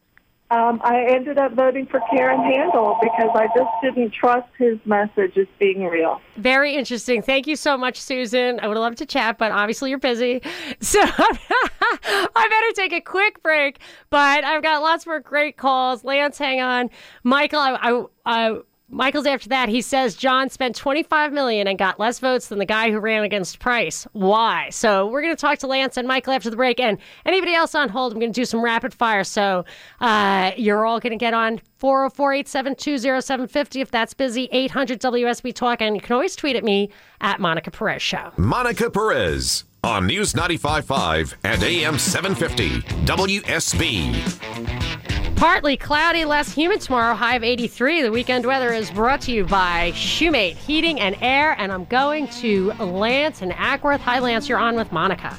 Um, 0.50 0.80
I 0.82 1.04
ended 1.10 1.36
up 1.36 1.52
voting 1.52 1.86
for 1.86 2.00
Karen 2.10 2.42
Handel 2.42 2.98
because 3.02 3.30
I 3.34 3.48
just 3.48 3.70
didn't 3.82 4.12
trust 4.12 4.48
his 4.58 4.78
message 4.86 5.36
as 5.36 5.46
being 5.58 5.84
real. 5.84 6.20
Very 6.36 6.74
interesting. 6.74 7.20
Thank 7.20 7.46
you 7.46 7.54
so 7.54 7.76
much, 7.76 8.00
Susan. 8.00 8.58
I 8.60 8.66
would 8.66 8.78
love 8.78 8.96
to 8.96 9.06
chat, 9.06 9.36
but 9.36 9.52
obviously 9.52 9.90
you're 9.90 9.98
busy. 9.98 10.40
So 10.80 11.00
I 11.02 12.48
better 12.48 12.72
take 12.74 12.92
a 12.92 13.00
quick 13.00 13.42
break, 13.42 13.78
but 14.10 14.44
I've 14.44 14.62
got 14.62 14.80
lots 14.80 15.06
more 15.06 15.20
great 15.20 15.56
calls. 15.56 16.04
Lance, 16.04 16.38
hang 16.38 16.60
on. 16.60 16.88
Michael, 17.24 17.58
I, 17.58 17.76
I, 17.80 18.04
I 18.24 18.60
Michael's 18.90 19.26
after 19.26 19.50
that. 19.50 19.68
He 19.68 19.82
says 19.82 20.14
Jon 20.14 20.48
spent 20.48 20.74
25 20.74 21.30
million 21.32 21.68
and 21.68 21.78
got 21.78 22.00
less 22.00 22.18
votes 22.18 22.48
than 22.48 22.58
the 22.58 22.64
guy 22.64 22.90
who 22.90 22.98
ran 22.98 23.22
against 23.22 23.58
Price. 23.58 24.06
Why? 24.12 24.70
So 24.70 25.06
we're 25.06 25.20
going 25.20 25.36
to 25.36 25.40
talk 25.40 25.58
to 25.58 25.66
Lance 25.66 25.98
and 25.98 26.08
Michael 26.08 26.32
after 26.32 26.48
the 26.48 26.56
break, 26.56 26.80
and 26.80 26.96
anybody 27.26 27.54
else 27.54 27.74
on 27.74 27.90
hold. 27.90 28.12
I'm 28.12 28.18
going 28.18 28.32
to 28.32 28.40
do 28.40 28.46
some 28.46 28.62
rapid 28.62 28.94
fire. 28.94 29.24
So 29.24 29.66
uh, 30.00 30.52
you're 30.56 30.86
all 30.86 31.00
going 31.00 31.10
to 31.10 31.18
get 31.18 31.34
on 31.34 31.60
404-872-0750 31.80 33.82
if 33.82 33.90
that's 33.90 34.14
busy. 34.14 34.48
800 34.52 35.00
WSB 35.00 35.54
Talk, 35.54 35.82
and 35.82 35.94
you 35.94 36.00
can 36.00 36.14
always 36.14 36.34
tweet 36.34 36.56
at 36.56 36.64
me 36.64 36.88
at 37.20 37.40
Monica 37.40 37.70
Perez 37.70 38.00
Show. 38.00 38.32
Monica 38.38 38.90
Perez 38.90 39.64
on 39.84 40.06
News 40.06 40.32
95.5 40.32 41.34
and 41.44 41.62
AM 41.62 41.98
750 41.98 42.80
WSB. 43.04 44.97
Partly 45.38 45.76
cloudy, 45.76 46.24
less 46.24 46.52
humid 46.52 46.80
tomorrow, 46.80 47.14
high 47.14 47.36
of 47.36 47.44
83. 47.44 48.02
The 48.02 48.10
weekend 48.10 48.44
weather 48.44 48.72
is 48.72 48.90
brought 48.90 49.20
to 49.20 49.30
you 49.30 49.44
by 49.44 49.92
Shoemate 49.92 50.56
Heating 50.56 50.98
and 50.98 51.16
Air, 51.22 51.54
and 51.60 51.70
I'm 51.70 51.84
going 51.84 52.26
to 52.40 52.72
Lance 52.72 53.40
and 53.40 53.52
Acworth. 53.52 54.00
Hi, 54.00 54.18
Lance, 54.18 54.48
you're 54.48 54.58
on 54.58 54.74
with 54.74 54.90
Monica. 54.90 55.38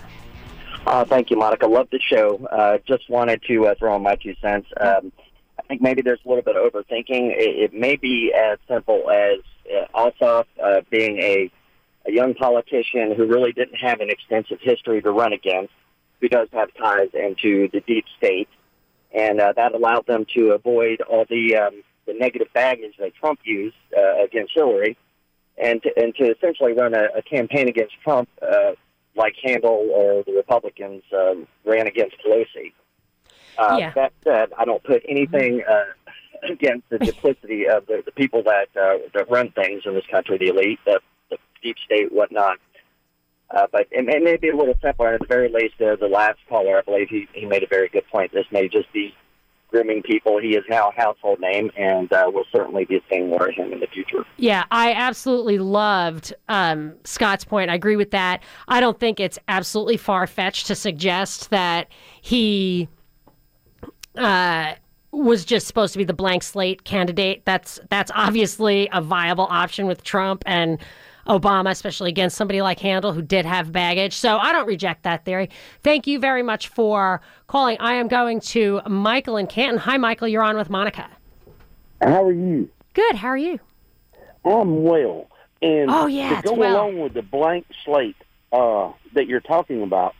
Uh, 0.88 1.03
thank 1.03 1.29
you, 1.29 1.36
Monica. 1.36 1.68
Love 1.68 1.89
the 1.91 2.00
show. 2.00 2.38
Uh, 2.50 2.77
just 2.88 3.10
wanted 3.10 3.44
to 3.50 3.68
uh, 3.68 3.75
throw 3.77 3.94
in 3.98 4.01
my 4.01 4.15
two 4.15 4.34
cents. 4.41 4.70
Um, 4.79 5.12
I 5.60 5.63
think 5.63 5.82
maybe 5.82 6.01
there's 6.01 6.22
a 6.25 6.29
little 6.29 6.46
bit 6.46 6.56
of 6.56 6.72
overthinking. 6.72 7.36
It, 7.36 7.74
it 7.74 7.74
may 7.74 7.98
be 7.98 8.34
as 8.34 8.58
simple 8.70 9.10
as 9.12 9.39
uh, 9.70 9.86
Ossoff 9.94 10.46
uh, 10.63 10.79
being 10.89 11.20
a, 11.20 11.51
a 12.08 12.12
young 12.13 12.36
politician 12.36 13.15
who 13.18 13.25
really 13.27 13.51
didn't 13.51 13.75
have 13.75 14.00
an 14.00 14.10
extensive 14.10 14.60
history 14.62 15.01
to 15.01 15.12
run 15.12 15.34
against, 15.34 15.74
who 16.22 16.29
does 16.29 16.48
have 16.53 16.70
ties 16.75 17.10
into 17.13 17.68
the 17.74 17.82
deep 17.82 18.06
state 18.18 18.48
and 19.13 19.39
uh, 19.39 19.54
that 19.56 19.74
allowed 19.74 20.06
them 20.06 20.25
to 20.36 20.51
avoid 20.51 21.01
all 21.01 21.25
the 21.30 21.56
um, 21.56 21.84
the 22.06 22.13
negative 22.13 22.48
baggage 22.54 22.96
that 23.00 23.13
Trump 23.16 23.39
used 23.44 23.75
uh, 23.98 24.24
against 24.24 24.54
Hillary, 24.56 24.98
and 25.58 25.82
to, 25.84 25.89
and 25.98 26.16
to 26.16 26.32
essentially 26.36 26.74
run 26.74 26.94
a, 26.94 27.08
a 27.16 27.22
campaign 27.22 27.68
against 27.68 27.96
Trump 28.04 28.30
uh, 28.42 28.72
like 29.16 29.36
Handel 29.44 29.89
or 29.92 30.24
the 30.24 30.34
Republicans 30.34 31.04
um, 31.13 31.48
ran 31.66 31.88
against 31.88 32.16
Pelosi. 32.25 32.74
Uh, 33.58 33.75
Yeah. 33.80 33.92
That 33.94 34.13
said, 34.24 34.50
I 34.58 34.66
don't 34.66 34.84
put 34.84 35.04
anything 35.08 35.63
uh, 35.70 35.86
against 36.50 36.89
the 36.89 37.00
duplicity 37.08 37.68
of 37.68 37.86
the, 37.88 38.01
the 38.06 38.12
people 38.12 38.44
that 38.44 38.70
uh, 38.80 38.98
that 39.13 39.30
run 39.30 39.51
things 39.51 39.84
in 39.86 39.94
this 39.94 40.06
country, 40.10 40.38
the 40.38 40.48
elite, 40.48 40.80
the, 40.86 41.00
the 41.30 41.38
deep 41.62 41.78
state, 41.86 42.12
whatnot. 42.12 42.58
Uh, 43.51 43.65
but 43.72 43.88
it 43.91 44.06
may, 44.06 44.18
it 44.18 44.24
may 44.24 44.38
be 44.38 44.50
a 44.50 44.56
little 44.56 44.75
simpler. 44.82 45.13
At 45.13 45.22
the 45.22 45.27
very 45.27 45.50
least, 45.50 45.82
uh, 45.82 45.96
the 45.96 46.08
last 46.08 46.39
caller, 46.48 46.77
I 46.77 46.82
believe, 46.82 47.10
he, 47.10 47.27
he 47.34 47.46
made 47.46 47.63
a 47.63 47.68
very 47.68 47.89
good 47.89 48.08
point. 48.12 48.32
This 48.32 48.46
may 48.51 48.68
just 48.68 48.91
be 48.94 49.15
grooming 49.72 50.01
people. 50.03 50.39
He 50.39 50.56
is 50.56 50.63
now 50.70 50.89
a 50.89 50.91
household 50.91 51.39
name, 51.39 51.72
and 51.77 52.12
uh, 52.12 52.29
will 52.34 52.46
certainly 52.51 52.86
be 52.86 53.01
seeing 53.10 53.29
more 53.29 53.50
of 53.50 53.56
him 53.56 53.72
in 53.72 53.79
the 53.79 53.88
future. 53.88 54.25
Yeah, 54.38 54.65
I 54.72 54.94
absolutely 54.94 55.60
loved 55.60 56.34
um, 56.48 56.94
Scott's 57.03 57.44
point. 57.44 57.70
I 57.70 57.75
agree 57.75 57.96
with 57.96 58.12
that. 58.12 58.44
I 58.68 58.79
don't 58.79 59.00
think 59.00 59.20
it's 59.20 59.39
absolutely 59.48 59.98
far 59.98 60.27
fetched 60.27 60.68
to 60.68 60.75
suggest 60.75 61.50
that 61.50 61.88
he 62.22 62.88
uh, 64.15 64.74
was 65.12 65.46
just 65.46 65.68
supposed 65.68 65.94
to 65.94 65.98
be 65.98 66.03
the 66.03 66.13
blank 66.13 66.44
slate 66.44 66.84
candidate. 66.84 67.44
That's 67.46 67.79
that's 67.89 68.12
obviously 68.13 68.89
a 68.91 69.01
viable 69.01 69.48
option 69.50 69.88
with 69.88 70.03
Trump 70.03 70.44
and 70.46 70.79
Obama, 71.29 71.69
especially 71.69 72.09
against 72.09 72.36
somebody 72.36 72.62
like 72.62 72.79
Handel 72.79 73.13
who 73.13 73.21
did 73.21 73.45
have 73.45 73.71
baggage. 73.71 74.13
So 74.15 74.38
I 74.38 74.51
don't 74.51 74.65
reject 74.67 75.03
that 75.03 75.24
theory. 75.25 75.50
Thank 75.83 76.07
you 76.07 76.19
very 76.19 76.43
much 76.43 76.67
for 76.69 77.21
calling. 77.48 77.77
I 77.79 77.93
am 77.93 78.07
going 78.07 78.39
to 78.41 78.81
Michael 78.88 79.38
in 79.38 79.48
Canton. 79.48 79.77
Hi, 79.79 79.98
Michael. 79.98 80.27
You're 80.27 80.43
on 80.43 80.57
with 80.57 80.69
Monica. 80.69 81.07
How 82.01 82.24
are 82.24 82.31
you? 82.33 82.69
Good. 82.93 83.15
How 83.15 83.27
are 83.29 83.38
you? 83.38 83.59
I'm 84.43 84.83
well. 84.83 85.27
And 85.62 85.89
Oh, 85.91 86.07
yeah, 86.07 86.41
to 86.41 86.48
go 86.50 86.53
well. 86.55 86.75
along 86.75 87.00
with 87.00 87.13
the 87.13 87.21
blank 87.21 87.65
slate 87.86 88.15
uh, 88.51 88.91
that 89.13 89.27
you're 89.27 89.41
talking 89.41 89.83
about, 89.83 90.15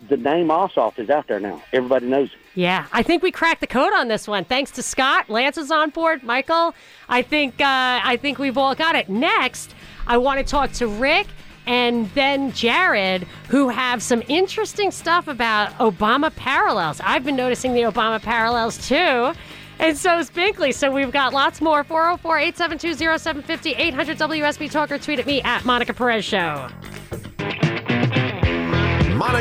the 0.09 0.17
name 0.17 0.49
Ossoff 0.49 0.99
is 0.99 1.11
out 1.11 1.29
there 1.29 1.41
now. 1.41 1.63
Everybody 1.73 2.07
knows 2.07 2.29
it. 2.29 2.39
Yeah, 2.55 2.87
I 2.93 3.03
think 3.03 3.23
we 3.23 3.31
cracked 3.31 3.61
the 3.61 3.67
code 3.67 3.93
on 3.95 4.09
this 4.09 4.29
one. 4.29 4.45
Thanks 4.45 4.71
to 4.73 4.83
Scott, 4.83 5.31
Lance 5.31 5.57
is 5.57 5.71
on 5.71 5.91
board. 5.91 6.23
Michael, 6.23 6.75
I 7.09 7.23
think 7.23 7.61
uh, 7.61 8.01
I 8.05 8.19
think 8.21 8.39
we've 8.39 8.59
all 8.59 8.75
got 8.75 8.95
it. 8.95 9.09
Next, 9.09 9.75
I 10.07 10.19
want 10.19 10.39
to 10.39 10.45
talk 10.45 10.73
to 10.73 10.87
Rick 10.87 11.29
and 11.67 12.11
then 12.11 12.53
Jared, 12.53 13.27
who 13.49 13.69
have 13.69 14.03
some 14.03 14.23
interesting 14.29 14.91
stuff 14.91 15.29
about 15.29 15.73
Obama 15.75 16.35
parallels. 16.35 17.01
I've 17.03 17.25
been 17.25 17.37
noticing 17.37 17.73
the 17.73 17.83
Obama 17.83 18.21
parallels 18.21 18.87
too. 18.89 19.33
And 19.79 19.97
so 19.97 20.19
is 20.19 20.31
Binkley. 20.31 20.75
So 20.75 20.93
we've 20.93 21.11
got 21.11 21.33
lots 21.33 21.61
more. 21.61 21.83
404 21.83 22.39
872 22.39 23.19
0750 23.19 23.71
800 23.73 24.19
WSB 24.19 24.71
Talk 24.71 24.93
or 24.93 24.99
tweet 24.99 25.19
at 25.19 25.27
me 25.27 25.43
at 25.43 25.65
Monica 25.65 25.95
Perez 25.95 26.25
Show. 26.25 26.69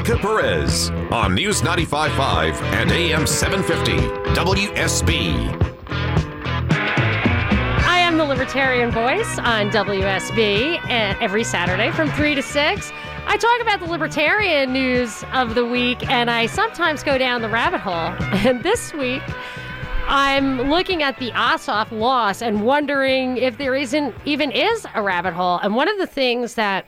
Monica 0.01 0.19
Perez 0.19 0.89
on 1.11 1.35
News 1.35 1.61
95.5 1.61 2.59
and 2.73 2.91
AM 2.91 3.27
750 3.27 3.97
WSB. 4.33 5.61
I 7.85 7.99
am 7.99 8.17
the 8.17 8.25
Libertarian 8.25 8.89
Voice 8.89 9.37
on 9.37 9.69
WSB 9.69 10.79
and 10.89 11.15
eh, 11.15 11.19
every 11.21 11.43
Saturday 11.43 11.91
from 11.91 12.09
3 12.13 12.33
to 12.33 12.41
6. 12.41 12.91
I 13.27 13.37
talk 13.37 13.61
about 13.61 13.79
the 13.79 13.85
libertarian 13.85 14.73
news 14.73 15.23
of 15.33 15.53
the 15.53 15.67
week 15.67 16.09
and 16.09 16.31
I 16.31 16.47
sometimes 16.47 17.03
go 17.03 17.19
down 17.19 17.43
the 17.43 17.49
rabbit 17.49 17.81
hole. 17.81 18.15
And 18.49 18.63
this 18.63 18.95
week, 18.95 19.21
I'm 20.07 20.63
looking 20.63 21.03
at 21.03 21.19
the 21.19 21.29
Ossoff 21.33 21.91
loss 21.91 22.41
and 22.41 22.63
wondering 22.63 23.37
if 23.37 23.59
there 23.59 23.75
isn't 23.75 24.15
even 24.25 24.49
is 24.49 24.87
a 24.95 25.03
rabbit 25.03 25.35
hole. 25.35 25.59
And 25.59 25.75
one 25.75 25.87
of 25.87 25.99
the 25.99 26.07
things 26.07 26.55
that 26.55 26.87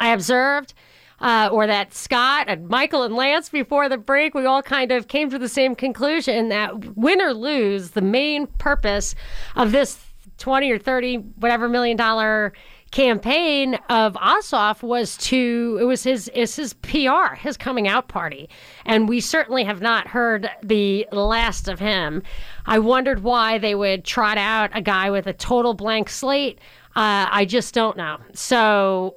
I 0.00 0.14
observed 0.14 0.72
uh, 1.20 1.48
or 1.52 1.66
that 1.66 1.94
Scott 1.94 2.46
and 2.48 2.68
Michael 2.68 3.02
and 3.02 3.14
Lance 3.14 3.48
before 3.48 3.88
the 3.88 3.98
break, 3.98 4.34
we 4.34 4.44
all 4.44 4.62
kind 4.62 4.92
of 4.92 5.08
came 5.08 5.30
to 5.30 5.38
the 5.38 5.48
same 5.48 5.74
conclusion 5.74 6.48
that 6.50 6.96
win 6.96 7.20
or 7.20 7.32
lose, 7.32 7.90
the 7.90 8.02
main 8.02 8.46
purpose 8.46 9.14
of 9.54 9.72
this 9.72 9.98
20 10.38 10.70
or 10.70 10.78
30, 10.78 11.16
whatever 11.38 11.68
million 11.68 11.96
dollar 11.96 12.52
campaign 12.92 13.74
of 13.90 14.14
Ossoff 14.14 14.82
was 14.82 15.16
to 15.16 15.76
it 15.80 15.84
was 15.84 16.04
his 16.04 16.28
is 16.28 16.54
his 16.56 16.72
PR, 16.74 17.34
his 17.34 17.56
coming 17.56 17.88
out 17.88 18.08
party. 18.08 18.48
And 18.84 19.08
we 19.08 19.20
certainly 19.20 19.64
have 19.64 19.80
not 19.80 20.06
heard 20.08 20.48
the 20.62 21.06
last 21.12 21.68
of 21.68 21.78
him. 21.78 22.22
I 22.64 22.78
wondered 22.78 23.22
why 23.22 23.58
they 23.58 23.74
would 23.74 24.04
trot 24.04 24.38
out 24.38 24.70
a 24.72 24.80
guy 24.80 25.10
with 25.10 25.26
a 25.26 25.32
total 25.32 25.74
blank 25.74 26.08
slate. 26.08 26.58
Uh, 26.94 27.28
I 27.30 27.44
just 27.44 27.74
don't 27.74 27.96
know. 27.96 28.18
So 28.32 29.16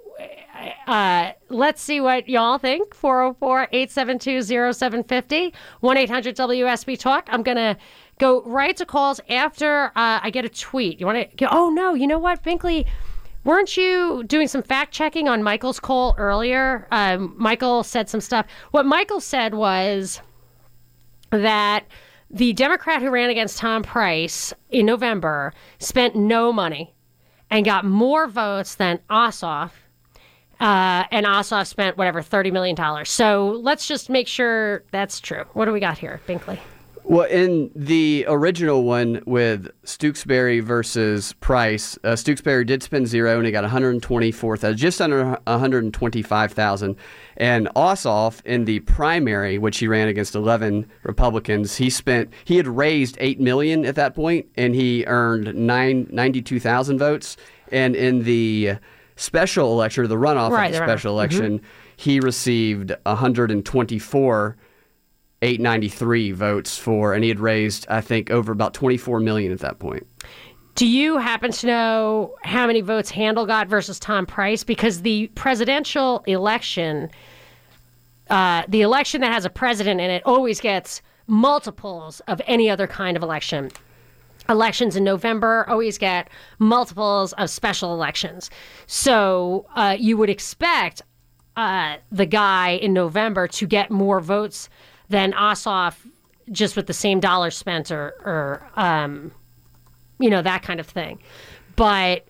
uh, 0.87 1.31
let's 1.49 1.81
see 1.81 2.01
what 2.01 2.27
y'all 2.27 2.57
think. 2.57 2.93
404 2.93 3.67
872 3.71 4.43
0750 4.73 5.53
1 5.79 5.97
800 5.97 6.35
WSB 6.35 6.99
Talk. 6.99 7.27
I'm 7.31 7.43
going 7.43 7.57
to 7.57 7.77
go 8.19 8.41
right 8.43 8.75
to 8.77 8.85
calls 8.85 9.19
after 9.29 9.87
uh, 9.95 10.19
I 10.21 10.29
get 10.29 10.45
a 10.45 10.49
tweet. 10.49 10.99
You 10.99 11.05
want 11.05 11.37
to? 11.37 11.53
Oh, 11.53 11.69
no. 11.69 11.93
You 11.93 12.07
know 12.07 12.19
what, 12.19 12.43
Binkley? 12.43 12.85
Weren't 13.45 13.77
you 13.77 14.23
doing 14.25 14.47
some 14.47 14.61
fact 14.61 14.93
checking 14.93 15.29
on 15.29 15.43
Michael's 15.43 15.79
call 15.79 16.13
earlier? 16.17 16.87
Um, 16.91 17.33
Michael 17.37 17.83
said 17.83 18.09
some 18.09 18.21
stuff. 18.21 18.45
What 18.71 18.85
Michael 18.85 19.21
said 19.21 19.53
was 19.53 20.21
that 21.31 21.85
the 22.29 22.53
Democrat 22.53 23.01
who 23.01 23.09
ran 23.09 23.29
against 23.29 23.57
Tom 23.57 23.81
Price 23.81 24.53
in 24.69 24.85
November 24.85 25.53
spent 25.79 26.15
no 26.15 26.51
money 26.51 26.93
and 27.49 27.65
got 27.65 27.85
more 27.85 28.27
votes 28.27 28.75
than 28.75 28.99
Ossoff. 29.09 29.71
Uh, 30.59 31.05
and 31.11 31.25
Ossoff 31.25 31.67
spent 31.67 31.97
whatever 31.97 32.21
thirty 32.21 32.51
million 32.51 32.75
dollars. 32.75 33.09
So 33.09 33.59
let's 33.61 33.87
just 33.87 34.09
make 34.09 34.27
sure 34.27 34.83
that's 34.91 35.19
true. 35.19 35.45
What 35.53 35.65
do 35.65 35.71
we 35.71 35.79
got 35.79 35.97
here, 35.97 36.19
Binkley? 36.27 36.59
Well, 37.09 37.25
in 37.25 37.71
the 37.75 38.23
original 38.27 38.83
one 38.83 39.23
with 39.25 39.67
Stooksbury 39.83 40.61
versus 40.61 41.33
Price, 41.39 41.97
uh, 42.03 42.09
Stooksbury 42.09 42.67
did 42.67 42.83
spend 42.83 43.07
zero 43.07 43.37
and 43.37 43.47
he 43.47 43.51
got 43.51 43.63
124,000, 43.63 44.77
just 44.77 45.01
under 45.01 45.39
125,000. 45.47 46.95
And 47.37 47.67
Ossoff 47.75 48.45
in 48.45 48.65
the 48.65 48.81
primary, 48.81 49.57
which 49.57 49.79
he 49.79 49.87
ran 49.87 50.07
against 50.07 50.35
11 50.35 50.87
Republicans, 51.01 51.77
he 51.77 51.89
spent 51.89 52.31
he 52.45 52.57
had 52.57 52.67
raised 52.67 53.17
8 53.19 53.39
million 53.39 53.85
at 53.85 53.95
that 53.95 54.13
point 54.13 54.45
and 54.55 54.75
he 54.75 55.03
earned 55.07 55.55
9 55.55 56.07
92,000 56.11 56.99
votes. 56.99 57.37
And 57.71 57.95
in 57.95 58.21
the 58.21 58.73
special 59.19 59.71
election, 59.71 60.03
or 60.03 60.07
the 60.07 60.15
runoff 60.15 60.51
Right, 60.51 60.67
of 60.67 60.71
the 60.73 60.79
the 60.79 60.83
runoff. 60.85 60.87
special 60.87 61.11
election, 61.13 61.61
he 61.97 62.19
received 62.19 62.91
124 63.05 64.57
893 65.41 66.31
votes 66.33 66.77
for, 66.77 67.13
and 67.13 67.23
he 67.23 67.29
had 67.29 67.39
raised, 67.39 67.85
I 67.89 68.01
think, 68.01 68.29
over 68.29 68.51
about 68.51 68.73
24 68.73 69.19
million 69.21 69.51
at 69.53 69.59
that 69.59 69.79
point. 69.79 70.05
Do 70.75 70.85
you 70.85 71.17
happen 71.17 71.51
to 71.51 71.67
know 71.67 72.35
how 72.43 72.67
many 72.67 72.81
votes 72.81 73.09
Handel 73.09 73.45
got 73.45 73.67
versus 73.67 73.99
Tom 73.99 74.25
Price? 74.25 74.63
Because 74.63 75.01
the 75.01 75.27
presidential 75.35 76.23
election, 76.27 77.09
uh, 78.29 78.63
the 78.67 78.81
election 78.81 79.21
that 79.21 79.31
has 79.33 79.45
a 79.45 79.49
president 79.49 79.99
in 80.01 80.09
it, 80.09 80.21
always 80.25 80.59
gets 80.59 81.01
multiples 81.27 82.19
of 82.27 82.41
any 82.45 82.69
other 82.69 82.87
kind 82.87 83.15
of 83.15 83.23
election. 83.23 83.71
Elections 84.49 84.95
in 84.95 85.03
November 85.03 85.65
always 85.69 85.97
get 85.97 86.29
multiples 86.57 87.33
of 87.33 87.49
special 87.49 87.93
elections. 87.93 88.49
So 88.87 89.67
uh, 89.75 89.95
you 89.99 90.17
would 90.17 90.29
expect 90.29 91.03
uh, 91.55 91.97
the 92.11 92.25
guy 92.25 92.71
in 92.71 92.93
November 92.93 93.47
to 93.47 93.67
get 93.67 93.91
more 93.91 94.19
votes 94.19 94.69
than 95.09 95.33
Ossoff 95.33 95.97
just 96.51 96.75
with 96.75 96.87
the 96.87 96.93
same 96.93 97.19
dollar 97.19 97.51
spent 97.51 97.91
or, 97.91 98.15
or 98.25 98.67
um, 98.75 99.31
you 100.19 100.29
know, 100.29 100.41
that 100.41 100.63
kind 100.63 100.79
of 100.79 100.87
thing. 100.87 101.19
But 101.75 102.25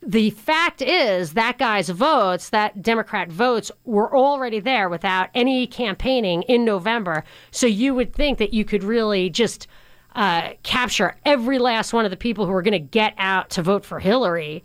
the 0.00 0.30
fact 0.30 0.80
is 0.80 1.34
that 1.34 1.58
guy's 1.58 1.88
votes, 1.88 2.50
that 2.50 2.82
Democrat 2.82 3.30
votes, 3.30 3.70
were 3.84 4.16
already 4.16 4.60
there 4.60 4.88
without 4.88 5.28
any 5.34 5.66
campaigning 5.66 6.42
in 6.42 6.64
November. 6.64 7.24
So 7.50 7.66
you 7.66 7.94
would 7.94 8.14
think 8.14 8.38
that 8.38 8.54
you 8.54 8.64
could 8.64 8.84
really 8.84 9.28
just 9.28 9.66
uh, 10.14 10.50
capture 10.62 11.16
every 11.24 11.58
last 11.58 11.92
one 11.92 12.04
of 12.04 12.10
the 12.10 12.16
people 12.16 12.46
who 12.46 12.52
are 12.52 12.62
going 12.62 12.72
to 12.72 12.78
get 12.78 13.14
out 13.18 13.50
to 13.50 13.62
vote 13.62 13.84
for 13.84 14.00
Hillary. 14.00 14.64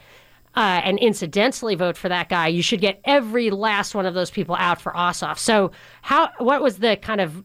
Uh, 0.55 0.81
and 0.83 0.99
incidentally 0.99 1.73
vote 1.73 1.97
for 1.97 2.09
that 2.09 2.29
guy, 2.29 2.47
you 2.47 2.61
should 2.61 2.79
get 2.79 3.01
every 3.05 3.49
last 3.49 3.95
one 3.95 4.05
of 4.05 4.13
those 4.13 4.29
people 4.29 4.55
out 4.59 4.79
for 4.79 4.91
Ossoff. 4.91 5.39
So, 5.39 5.71
how? 6.03 6.29
What 6.37 6.61
was 6.61 6.77
the 6.77 6.95
kind 6.95 7.19
of 7.19 7.43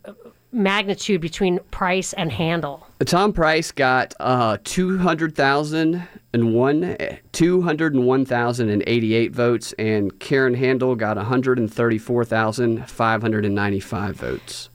magnitude 0.53 1.21
between 1.21 1.59
Price 1.71 2.13
and 2.15 2.33
Handel? 2.33 2.87
Tom 3.05 3.33
Price 3.33 3.71
got 3.73 4.15
uh, 4.21 4.59
200,001, 4.65 7.19
201,088 7.33 9.33
votes, 9.33 9.75
and 9.79 10.21
Karen 10.21 10.55
Handel 10.55 10.95
got 10.97 11.17
134,595 11.17 14.17
votes. 14.17 14.71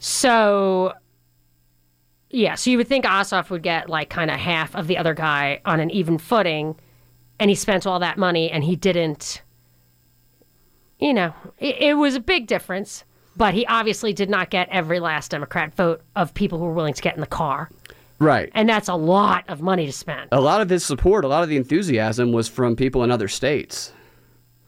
So, 0.00 0.92
yeah, 2.30 2.54
so 2.54 2.70
you 2.70 2.76
would 2.76 2.88
think 2.88 3.04
Ossoff 3.04 3.50
would 3.50 3.62
get 3.62 3.88
like 3.88 4.10
kind 4.10 4.30
of 4.30 4.38
half 4.38 4.74
of 4.74 4.86
the 4.86 4.98
other 4.98 5.14
guy 5.14 5.60
on 5.64 5.80
an 5.80 5.90
even 5.90 6.18
footing, 6.18 6.76
and 7.40 7.50
he 7.50 7.54
spent 7.54 7.86
all 7.86 7.98
that 8.00 8.18
money 8.18 8.50
and 8.50 8.64
he 8.64 8.76
didn't. 8.76 9.42
You 10.98 11.14
know, 11.14 11.32
it, 11.58 11.76
it 11.80 11.94
was 11.94 12.16
a 12.16 12.20
big 12.20 12.46
difference, 12.46 13.04
but 13.36 13.54
he 13.54 13.64
obviously 13.66 14.12
did 14.12 14.28
not 14.28 14.50
get 14.50 14.68
every 14.70 15.00
last 15.00 15.30
Democrat 15.30 15.74
vote 15.74 16.02
of 16.16 16.34
people 16.34 16.58
who 16.58 16.64
were 16.64 16.72
willing 16.72 16.94
to 16.94 17.02
get 17.02 17.14
in 17.14 17.20
the 17.20 17.26
car. 17.26 17.70
Right. 18.18 18.50
And 18.52 18.68
that's 18.68 18.88
a 18.88 18.96
lot 18.96 19.44
of 19.48 19.62
money 19.62 19.86
to 19.86 19.92
spend. 19.92 20.28
A 20.32 20.40
lot 20.40 20.60
of 20.60 20.68
his 20.68 20.84
support, 20.84 21.24
a 21.24 21.28
lot 21.28 21.44
of 21.44 21.48
the 21.48 21.56
enthusiasm 21.56 22.32
was 22.32 22.48
from 22.48 22.74
people 22.74 23.04
in 23.04 23.12
other 23.12 23.28
states. 23.28 23.92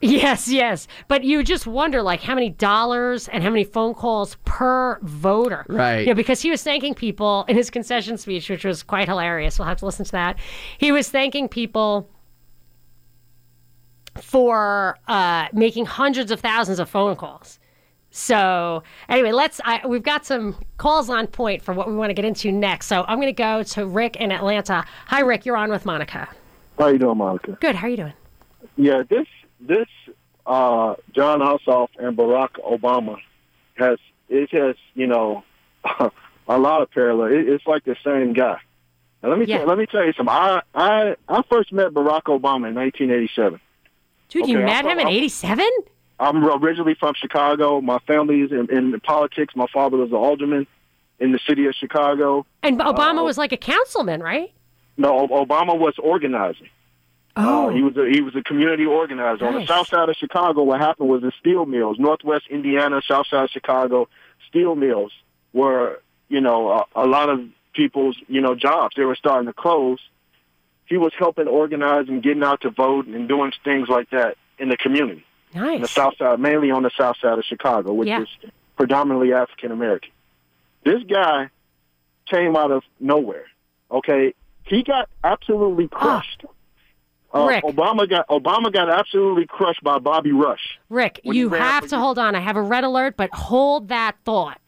Yes, 0.02 0.48
yes. 0.48 0.88
But 1.08 1.24
you 1.24 1.42
just 1.42 1.66
wonder, 1.66 2.00
like, 2.02 2.22
how 2.22 2.34
many 2.34 2.48
dollars 2.48 3.28
and 3.28 3.42
how 3.42 3.50
many 3.50 3.64
phone 3.64 3.92
calls 3.92 4.36
per 4.46 4.98
voter. 5.02 5.66
Right. 5.68 6.00
You 6.00 6.06
know, 6.06 6.14
because 6.14 6.40
he 6.40 6.50
was 6.50 6.62
thanking 6.62 6.94
people 6.94 7.44
in 7.48 7.56
his 7.56 7.68
concession 7.68 8.16
speech, 8.16 8.48
which 8.48 8.64
was 8.64 8.82
quite 8.82 9.08
hilarious. 9.08 9.58
We'll 9.58 9.68
have 9.68 9.78
to 9.78 9.84
listen 9.84 10.06
to 10.06 10.12
that. 10.12 10.38
He 10.78 10.90
was 10.90 11.10
thanking 11.10 11.48
people 11.48 12.08
for 14.22 14.98
uh, 15.06 15.48
making 15.52 15.84
hundreds 15.84 16.30
of 16.30 16.40
thousands 16.40 16.78
of 16.78 16.88
phone 16.88 17.14
calls. 17.16 17.58
So 18.10 18.82
anyway, 19.08 19.32
let's. 19.32 19.60
I, 19.64 19.86
we've 19.86 20.02
got 20.02 20.24
some 20.26 20.56
calls 20.78 21.10
on 21.10 21.26
point 21.26 21.62
for 21.62 21.74
what 21.74 21.86
we 21.86 21.94
want 21.94 22.10
to 22.10 22.14
get 22.14 22.24
into 22.24 22.50
next. 22.50 22.86
So 22.86 23.04
I'm 23.06 23.18
going 23.18 23.28
to 23.28 23.32
go 23.32 23.62
to 23.62 23.86
Rick 23.86 24.16
in 24.16 24.32
Atlanta. 24.32 24.84
Hi, 25.06 25.20
Rick. 25.20 25.46
You're 25.46 25.56
on 25.56 25.70
with 25.70 25.84
Monica. 25.84 26.28
How 26.78 26.86
are 26.86 26.92
you 26.92 26.98
doing, 26.98 27.18
Monica? 27.18 27.58
Good. 27.60 27.76
How 27.76 27.86
are 27.86 27.90
you 27.90 27.98
doing? 27.98 28.12
Yeah, 28.76 29.02
this 29.08 29.26
this 29.60 29.88
uh, 30.46 30.94
Jon 31.14 31.40
Ossoff 31.40 31.88
and 31.98 32.16
Barack 32.16 32.52
Obama 32.66 33.16
has 33.76 33.98
it 34.28 34.50
has 34.50 34.76
you 34.94 35.06
know 35.06 35.44
a 36.48 36.58
lot 36.58 36.82
of 36.82 36.90
parallel. 36.90 37.26
It, 37.32 37.48
it's 37.48 37.66
like 37.66 37.84
the 37.84 37.96
same 38.04 38.32
guy. 38.32 38.58
Now, 39.22 39.28
let 39.30 39.38
me 39.38 39.44
Yeah. 39.46 39.58
tell, 39.58 39.66
let 39.68 39.78
me 39.78 39.86
tell 39.86 40.04
you 40.04 40.12
something. 40.14 40.34
I 40.34 40.62
I 40.74 41.16
I 41.28 41.42
first 41.50 41.72
met 41.72 41.92
Barack 41.92 42.22
Obama 42.24 42.68
in 42.68 42.74
1987. 42.74 43.60
Dude, 44.28 44.48
you 44.48 44.58
met 44.58 44.84
I'm- 44.84 44.86
him 44.86 44.98
in 45.00 45.06
I'm- 45.06 45.14
'87. 45.16 45.68
I'm 46.22 46.44
originally 46.44 46.94
from 46.94 47.14
Chicago. 47.14 47.80
My 47.80 47.98
family 48.00 48.42
is 48.42 48.52
in, 48.52 48.68
in 48.70 49.00
politics. 49.00 49.56
My 49.56 49.66
father 49.72 49.96
was 49.96 50.10
an 50.10 50.16
alderman 50.16 50.66
in 51.18 51.32
the 51.32 51.38
city 51.48 51.64
of 51.66 51.74
Chicago. 51.74 52.44
And 52.62 52.78
Obama 52.78 53.20
Oh. 53.20 53.24
was 53.24 53.38
like 53.38 53.52
a 53.52 53.56
councilman, 53.56 54.20
right? 54.22 54.52
No, 54.98 55.26
Obama 55.28 55.78
was 55.78 55.94
organizing. 55.98 56.68
Oh. 57.36 57.68
Uh, 57.68 57.72
he 57.72 57.82
was 57.82 57.96
a, 57.96 58.08
he 58.10 58.20
was 58.20 58.34
a 58.34 58.42
community 58.42 58.84
organizer 58.86 59.46
on 59.46 59.54
the 59.54 59.66
south 59.66 59.88
side 59.88 60.08
of 60.08 60.16
Chicago. 60.16 60.62
What 60.64 60.80
happened 60.80 61.08
was 61.08 61.22
the 61.22 61.32
steel 61.38 61.64
mills, 61.66 61.96
Northwest 61.98 62.46
Indiana, 62.50 63.00
south 63.06 63.26
side 63.28 63.44
of 63.44 63.50
Chicago, 63.50 64.08
steel 64.48 64.74
mills 64.74 65.12
were 65.52 66.00
you 66.28 66.40
know 66.40 66.70
a, 66.70 67.04
a 67.04 67.06
lot 67.06 67.28
of 67.28 67.40
people's 67.72 68.16
you 68.28 68.40
know 68.40 68.54
jobs. 68.54 68.94
They 68.96 69.04
were 69.04 69.14
starting 69.16 69.46
to 69.46 69.52
close. 69.52 69.98
He 70.86 70.96
was 70.96 71.12
helping 71.16 71.46
organize 71.46 72.08
and 72.08 72.20
getting 72.22 72.42
out 72.42 72.62
to 72.62 72.70
vote 72.70 73.06
and 73.06 73.28
doing 73.28 73.52
things 73.62 73.88
like 73.88 74.10
that 74.10 74.36
in 74.58 74.68
the 74.68 74.76
community, 74.76 75.24
in 75.54 75.82
the 75.82 75.86
south 75.88 76.16
side, 76.18 76.40
mainly 76.40 76.72
on 76.72 76.82
the 76.82 76.90
south 76.98 77.16
side 77.22 77.38
of 77.38 77.44
Chicago, 77.44 77.92
which 77.92 78.08
Yeah. 78.08 78.22
is 78.22 78.28
predominantly 78.76 79.32
African 79.32 79.70
American. 79.70 80.10
This 80.84 81.02
guy 81.04 81.48
came 82.26 82.56
out 82.56 82.72
of 82.72 82.82
nowhere. 82.98 83.44
Okay, 83.90 84.34
he 84.64 84.82
got 84.82 85.08
absolutely 85.22 85.86
crushed. 85.88 86.44
Uh. 87.32 87.46
Rick. 87.46 87.64
Obama 87.64 88.08
got 88.08 88.26
Obama 88.28 88.72
got 88.72 88.90
absolutely 88.90 89.46
crushed 89.46 89.82
by 89.82 89.98
Bobby 89.98 90.32
Rush. 90.32 90.78
Rick, 90.88 91.20
you 91.24 91.50
have 91.50 91.86
to 91.88 91.98
hold 91.98 92.18
on. 92.18 92.34
I 92.34 92.40
have 92.40 92.56
a 92.56 92.62
red 92.62 92.84
alert, 92.84 93.16
but 93.16 93.30
hold 93.32 93.88
that 93.88 94.16
thought. 94.24 94.60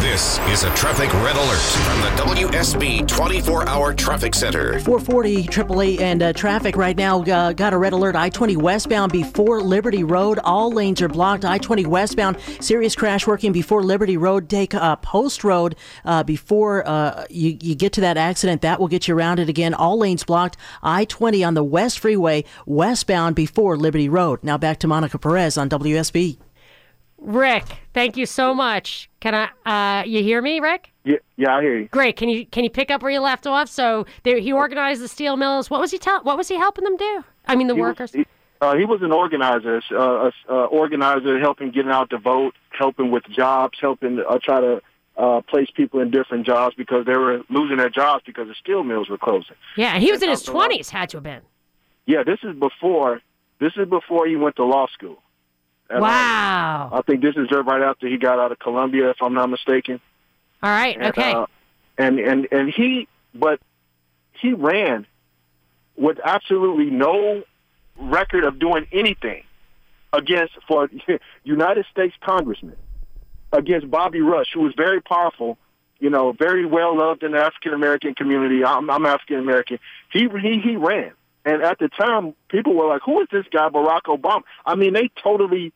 This 0.00 0.38
is 0.48 0.64
a 0.64 0.74
traffic 0.74 1.12
red 1.14 1.36
alert 1.36 1.58
from 1.58 2.00
the 2.00 2.08
WSB 2.34 3.06
24 3.06 3.68
hour 3.68 3.94
traffic 3.94 4.34
center. 4.34 4.80
440 4.80 5.44
AAA 5.44 6.00
and 6.00 6.22
uh, 6.22 6.32
traffic 6.32 6.74
right 6.76 6.96
now 6.96 7.22
uh, 7.22 7.52
got 7.52 7.72
a 7.72 7.78
red 7.78 7.92
alert. 7.92 8.16
I 8.16 8.28
20 8.28 8.56
westbound 8.56 9.12
before 9.12 9.60
Liberty 9.60 10.02
Road. 10.02 10.40
All 10.42 10.72
lanes 10.72 11.00
are 11.00 11.08
blocked. 11.08 11.44
I 11.44 11.58
20 11.58 11.86
westbound. 11.86 12.40
Serious 12.60 12.96
crash 12.96 13.26
working 13.26 13.52
before 13.52 13.82
Liberty 13.82 14.16
Road. 14.16 14.48
Take 14.48 14.74
uh, 14.74 14.96
Post 14.96 15.44
Road 15.44 15.76
uh, 16.04 16.24
before 16.24 16.86
uh, 16.88 17.26
you, 17.30 17.56
you 17.60 17.74
get 17.74 17.92
to 17.92 18.00
that 18.00 18.16
accident. 18.16 18.62
That 18.62 18.80
will 18.80 18.88
get 18.88 19.06
you 19.06 19.14
around 19.14 19.38
it 19.38 19.48
again. 19.48 19.74
All 19.74 19.98
lanes 19.98 20.24
blocked. 20.24 20.56
I 20.82 21.04
20 21.04 21.44
on 21.44 21.54
the 21.54 21.64
West 21.64 22.00
Freeway 22.00 22.44
westbound 22.66 23.36
before 23.36 23.76
Liberty 23.76 24.08
Road. 24.08 24.42
Now 24.42 24.58
back 24.58 24.78
to 24.80 24.88
Monica 24.88 25.18
Perez 25.18 25.56
on 25.56 25.68
WSB. 25.68 26.38
Rick, 27.20 27.64
thank 27.92 28.16
you 28.16 28.26
so 28.26 28.54
much. 28.54 29.08
Can 29.20 29.34
I? 29.34 30.00
Uh, 30.00 30.04
you 30.04 30.22
hear 30.22 30.40
me, 30.40 30.58
Rick? 30.60 30.90
Yeah, 31.04 31.16
yeah, 31.36 31.56
I 31.56 31.62
hear 31.62 31.78
you. 31.78 31.88
Great. 31.88 32.16
Can 32.16 32.28
you 32.28 32.46
can 32.46 32.64
you 32.64 32.70
pick 32.70 32.90
up 32.90 33.02
where 33.02 33.12
you 33.12 33.20
left 33.20 33.46
off? 33.46 33.68
So 33.68 34.06
he 34.24 34.52
organized 34.52 35.02
the 35.02 35.08
steel 35.08 35.36
mills. 35.36 35.68
What 35.70 35.80
was 35.80 35.90
he 35.90 35.98
tell? 35.98 36.22
What 36.22 36.36
was 36.36 36.48
he 36.48 36.56
helping 36.56 36.84
them 36.84 36.96
do? 36.96 37.24
I 37.46 37.56
mean, 37.56 37.66
the 37.66 37.74
He 37.74 37.80
was- 37.80 37.88
workers. 37.90 38.12
he, 38.12 38.26
uh, 38.62 38.76
he 38.76 38.84
was 38.84 39.00
an 39.02 39.12
organizer, 39.12 39.80
uh, 39.92 39.96
a 39.96 40.32
uh, 40.48 40.64
organizer 40.66 41.38
helping 41.38 41.70
getting 41.70 41.90
out 41.90 42.10
the 42.10 42.18
vote, 42.18 42.54
helping 42.70 43.10
with 43.10 43.24
jobs, 43.30 43.78
helping 43.80 44.20
uh, 44.28 44.38
try 44.42 44.60
to 44.60 44.80
uh, 45.16 45.40
place 45.42 45.68
people 45.74 46.00
in 46.00 46.10
different 46.10 46.46
jobs 46.46 46.74
because 46.76 47.04
they 47.06 47.16
were 47.16 47.42
losing 47.50 47.76
their 47.78 47.90
jobs 47.90 48.22
because 48.26 48.48
the 48.48 48.54
steel 48.54 48.82
mills 48.82 49.08
were 49.10 49.18
closing. 49.18 49.56
yeah, 49.76 49.98
he 49.98 50.10
was 50.10 50.22
in 50.22 50.30
his 50.30 50.40
That's 50.40 50.48
a 50.48 50.52
lot. 50.52 50.66
twenties. 50.66 50.90
Had 50.90 51.10
to 51.10 51.18
have 51.18 51.24
been. 51.24 51.42
Yeah, 52.06 52.22
this 52.22 52.38
is 52.42 52.54
before. 52.56 53.20
This 53.60 53.72
is 53.76 53.88
before 53.88 54.26
he 54.26 54.36
went 54.36 54.56
to 54.56 54.64
law 54.64 54.86
school. 54.88 55.22
And, 55.90 56.00
Wow. 56.00 56.90
I 56.92 57.02
think 57.02 57.20
this 57.20 57.34
is 57.36 57.48
right 57.50 57.82
after 57.82 58.06
he 58.06 58.16
got 58.16 58.38
out 58.38 58.52
of 58.52 58.58
Columbia, 58.60 59.10
if 59.10 59.16
I'm 59.20 59.34
not 59.34 59.50
mistaken. 59.50 60.00
All 60.62 60.70
right. 60.70 60.96
And, 60.96 61.06
Okay. 61.06 61.32
uh, 61.32 61.46
and 61.98 62.18
and 62.18 62.48
and 62.52 62.72
he, 62.72 63.08
but 63.34 63.60
he 64.40 64.52
ran 64.52 65.06
with 65.96 66.18
absolutely 66.24 66.86
no 66.90 67.42
record 67.98 68.44
of 68.44 68.58
doing 68.58 68.86
anything 68.92 69.42
against 70.12 70.54
for 70.66 70.88
United 71.44 71.86
States 71.90 72.14
congressman 72.20 72.76
against 73.52 73.90
Bobby 73.90 74.20
Rush, 74.20 74.46
who 74.54 74.60
was 74.60 74.72
very 74.76 75.00
powerful, 75.02 75.58
you 75.98 76.08
know, 76.08 76.32
very 76.32 76.64
well 76.64 76.96
loved 76.96 77.22
in 77.22 77.32
the 77.32 77.38
African 77.38 77.74
American 77.74 78.14
community. 78.14 78.64
I'm, 78.64 78.88
I'm 78.88 79.04
African 79.06 79.38
American. 79.40 79.78
He 80.12 80.28
he 80.40 80.60
he 80.60 80.76
ran, 80.76 81.12
and 81.44 81.62
at 81.62 81.78
the 81.78 81.88
time, 81.88 82.34
people 82.48 82.74
were 82.74 82.86
like, 82.86 83.02
"Who 83.04 83.20
is 83.20 83.28
this 83.32 83.44
guy, 83.52 83.68
Barack 83.68 84.02
Obama?" 84.06 84.42
I 84.64 84.74
mean, 84.76 84.92
they 84.94 85.10
totally, 85.22 85.72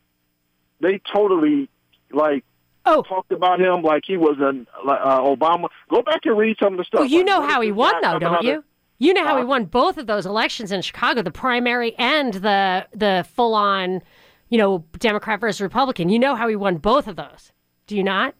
they 0.85 1.01
totally 1.13 1.69
like 2.11 2.43
oh. 2.85 3.01
talked 3.03 3.31
about 3.31 3.59
him 3.59 3.81
like 3.81 4.03
he 4.05 4.17
was 4.17 4.37
an 4.39 4.67
uh, 4.87 5.19
Obama. 5.21 5.67
Go 5.89 6.01
back 6.01 6.21
and 6.25 6.37
read 6.37 6.57
some 6.61 6.73
of 6.73 6.77
the 6.77 6.83
stuff. 6.85 6.99
Well, 6.99 7.09
you 7.09 7.19
Like, 7.19 7.25
know 7.27 7.41
how 7.41 7.61
he 7.61 7.71
won, 7.71 7.93
though, 8.01 8.19
don't 8.19 8.33
out 8.35 8.39
of- 8.39 8.45
you? 8.45 8.63
You 8.97 9.13
know 9.13 9.25
how 9.25 9.37
he 9.37 9.43
won 9.43 9.65
both 9.65 9.97
of 9.97 10.07
those 10.07 10.25
elections 10.25 10.71
in 10.71 10.81
Chicago, 10.81 11.21
the 11.21 11.29
primary 11.31 11.93
and 11.97 12.33
the 12.35 12.87
the 12.93 13.25
full 13.35 13.53
on, 13.53 14.01
you 14.49 14.57
know, 14.57 14.85
Democrat 14.99 15.41
versus 15.41 15.59
Republican. 15.59 16.07
You 16.07 16.17
know 16.17 16.33
how 16.35 16.47
he 16.47 16.55
won 16.55 16.77
both 16.77 17.07
of 17.07 17.17
those. 17.17 17.51
Do 17.87 17.97
you 17.97 18.03
not? 18.03 18.35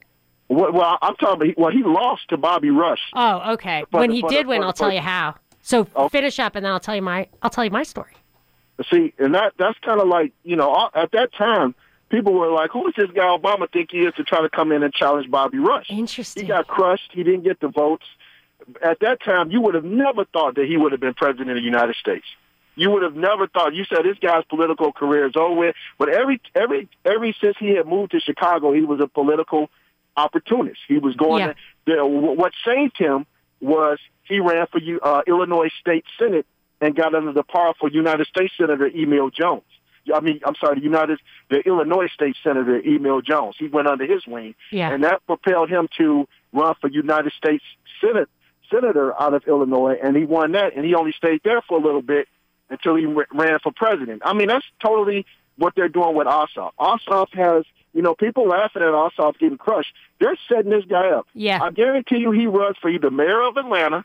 Well, 0.48 0.72
well, 0.72 0.98
I'm 1.02 1.16
talking. 1.16 1.52
About, 1.52 1.58
well, 1.62 1.72
he 1.72 1.84
lost 1.84 2.30
to 2.30 2.38
Bobby 2.38 2.70
Rush. 2.70 3.02
Oh, 3.16 3.54
okay. 3.54 3.84
But- 3.92 4.00
when 4.00 4.12
he 4.12 4.22
but- 4.22 4.30
did 4.32 4.48
win, 4.48 4.62
but- 4.62 4.68
I'll 4.68 4.74
tell 4.74 4.94
you 4.94 5.02
how. 5.02 5.36
So 5.62 5.88
Oh. 5.96 6.08
finish 6.08 6.40
up, 6.40 6.56
and 6.56 6.64
then 6.64 6.72
I'll 6.72 6.80
tell 6.80 6.96
you 6.96 7.02
my 7.02 7.28
I'll 7.42 7.50
tell 7.50 7.66
you 7.66 7.72
my 7.72 7.84
story. 7.84 8.14
See, 8.92 9.14
and 9.20 9.34
that 9.36 9.54
that's 9.58 9.78
kind 9.80 10.00
of 10.00 10.08
like 10.08 10.32
you 10.44 10.56
know 10.56 10.90
at 10.94 11.12
that 11.12 11.34
time 11.34 11.76
people 12.16 12.34
were 12.34 12.52
like, 12.52 12.72
"Who 12.72 12.88
is 12.88 12.94
this 12.96 13.12
guy 13.12 13.24
Obama 13.24 13.70
think 13.72 13.92
he 13.92 14.00
is 14.00 14.14
to 14.16 14.24
try 14.24 14.42
to 14.42 14.50
come 14.50 14.72
in 14.72 14.84
and 14.84 14.94
challenge 14.94 15.30
Bobby 15.30 15.60
Rush?" 15.60 15.90
Interesting. 15.90 16.44
He 16.44 16.48
got 16.48 16.68
crushed. 16.68 17.12
He 17.12 17.24
didn't 17.24 17.44
get 17.44 17.60
the 17.60 17.68
votes. 17.68 18.06
At 18.82 19.00
that 19.02 19.22
time, 19.24 19.52
you 19.52 19.62
would 19.62 19.76
have 19.76 19.84
never 19.84 20.26
thought 20.26 20.56
that 20.56 20.66
he 20.66 20.78
would 20.78 20.92
have 20.92 21.02
been 21.02 21.14
president 21.14 21.50
of 21.50 21.56
the 21.58 21.62
United 21.62 21.96
States. 21.96 22.26
You 22.76 22.90
would 22.92 23.04
have 23.04 23.16
never 23.16 23.48
thought. 23.48 23.74
You 23.74 23.86
said 23.86 24.00
this 24.04 24.18
guy's 24.20 24.44
political 24.46 24.92
career 24.92 25.28
is 25.28 25.36
over. 25.36 25.74
But 25.98 26.10
every 26.10 26.42
every 26.54 26.88
every 27.04 27.36
since 27.40 27.56
he 27.60 27.70
had 27.70 27.86
moved 27.88 28.12
to 28.12 28.20
Chicago, 28.20 28.74
he 28.74 28.82
was 28.82 29.00
a 29.02 29.08
political 29.08 29.70
opportunist. 30.18 30.80
He 30.88 30.98
was 30.98 31.16
going. 31.16 31.44
Yeah. 31.88 31.96
To, 31.96 32.06
what 32.06 32.54
saved 32.66 32.98
him 32.98 33.26
was 33.62 34.00
he 34.24 34.40
ran 34.40 34.68
for 34.68 34.80
uh, 35.04 35.22
Illinois 35.28 35.70
State 35.80 36.06
Senate 36.18 36.46
and 36.82 36.96
got 36.96 37.14
under 37.14 37.32
the 37.32 37.44
powerful 37.44 37.92
United 37.92 38.28
States 38.28 38.54
Senator 38.58 38.88
Emil 38.88 39.30
Jones. 39.30 39.64
I 40.14 40.20
mean, 40.20 40.40
I'm 40.46 40.56
sorry, 40.56 40.76
the 40.76 40.84
United, 40.84 41.20
the 41.50 41.60
Illinois 41.62 42.08
State 42.14 42.36
Senator 42.44 42.80
Emil 42.80 43.22
Jones. 43.22 43.56
He 43.58 43.68
went 43.68 43.88
under 43.88 44.06
his 44.06 44.26
wing, 44.28 44.56
Yeah. 44.72 44.92
and 44.92 45.04
that 45.04 45.26
propelled 45.26 45.70
him 45.70 45.88
to 45.98 46.28
run 46.54 46.76
for 46.80 46.90
United 46.90 47.34
States 47.34 47.64
Senate 48.02 48.30
senator 48.72 49.20
out 49.22 49.34
of 49.34 49.44
Illinois, 49.48 49.96
and 50.04 50.16
he 50.16 50.26
won 50.26 50.52
that. 50.54 50.76
And 50.76 50.84
he 50.86 50.96
only 50.96 51.12
stayed 51.12 51.42
there 51.44 51.62
for 51.62 51.78
a 51.78 51.82
little 51.82 52.02
bit 52.02 52.28
until 52.70 52.96
he 52.96 53.06
ran 53.06 53.60
for 53.60 53.72
president. 53.72 54.22
I 54.26 54.34
mean, 54.34 54.48
that's 54.48 54.66
totally 54.84 55.26
what 55.58 55.74
they're 55.76 55.88
doing 55.90 56.16
with 56.16 56.26
Ossoff. 56.28 56.72
Ossoff 56.80 57.32
has, 57.34 57.64
you 57.94 58.02
know, 58.02 58.16
people 58.16 58.48
laughing 58.48 58.82
at 58.82 58.90
Ossoff 58.90 59.38
getting 59.38 59.58
crushed. 59.60 59.94
They're 60.20 60.36
setting 60.50 60.72
this 60.72 60.84
guy 60.86 61.10
up. 61.10 61.28
Yeah. 61.34 61.60
I 61.62 61.70
guarantee 61.72 62.18
you, 62.18 62.32
he 62.32 62.48
runs 62.48 62.76
for 62.82 62.90
either 62.90 63.12
mayor 63.12 63.42
of 63.44 63.56
Atlanta 63.58 64.04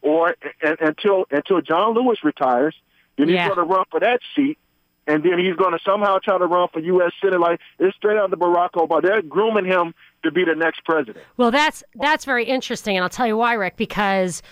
or 0.00 0.34
and, 0.62 0.76
until 0.80 1.26
until 1.30 1.60
John 1.60 1.92
Lewis 1.94 2.24
retires. 2.24 2.74
Then 3.18 3.28
Yeah. 3.28 3.44
he's 3.46 3.54
going 3.54 3.68
to 3.68 3.74
run 3.74 3.84
for 3.90 4.00
that 4.00 4.20
seat, 4.34 4.56
and 5.08 5.24
then 5.24 5.38
he's 5.38 5.56
going 5.56 5.72
to 5.72 5.78
somehow 5.84 6.18
try 6.22 6.38
to 6.38 6.46
run 6.46 6.68
for 6.72 6.80
U.S. 6.80 7.12
Senate. 7.20 7.40
Like 7.40 7.60
it's 7.78 7.96
straight 7.96 8.18
out 8.18 8.26
of 8.26 8.30
the 8.30 8.36
Barack 8.36 8.72
Obama. 8.72 9.02
They're 9.02 9.22
grooming 9.22 9.64
him 9.64 9.94
to 10.22 10.30
be 10.30 10.44
the 10.44 10.54
next 10.54 10.84
president. 10.84 11.24
Well, 11.36 11.50
that's 11.50 11.82
that's 11.94 12.24
very 12.24 12.44
interesting, 12.44 12.96
and 12.96 13.02
I'll 13.02 13.10
tell 13.10 13.26
you 13.26 13.36
why, 13.36 13.54
Rick. 13.54 13.76
Because 13.76 14.42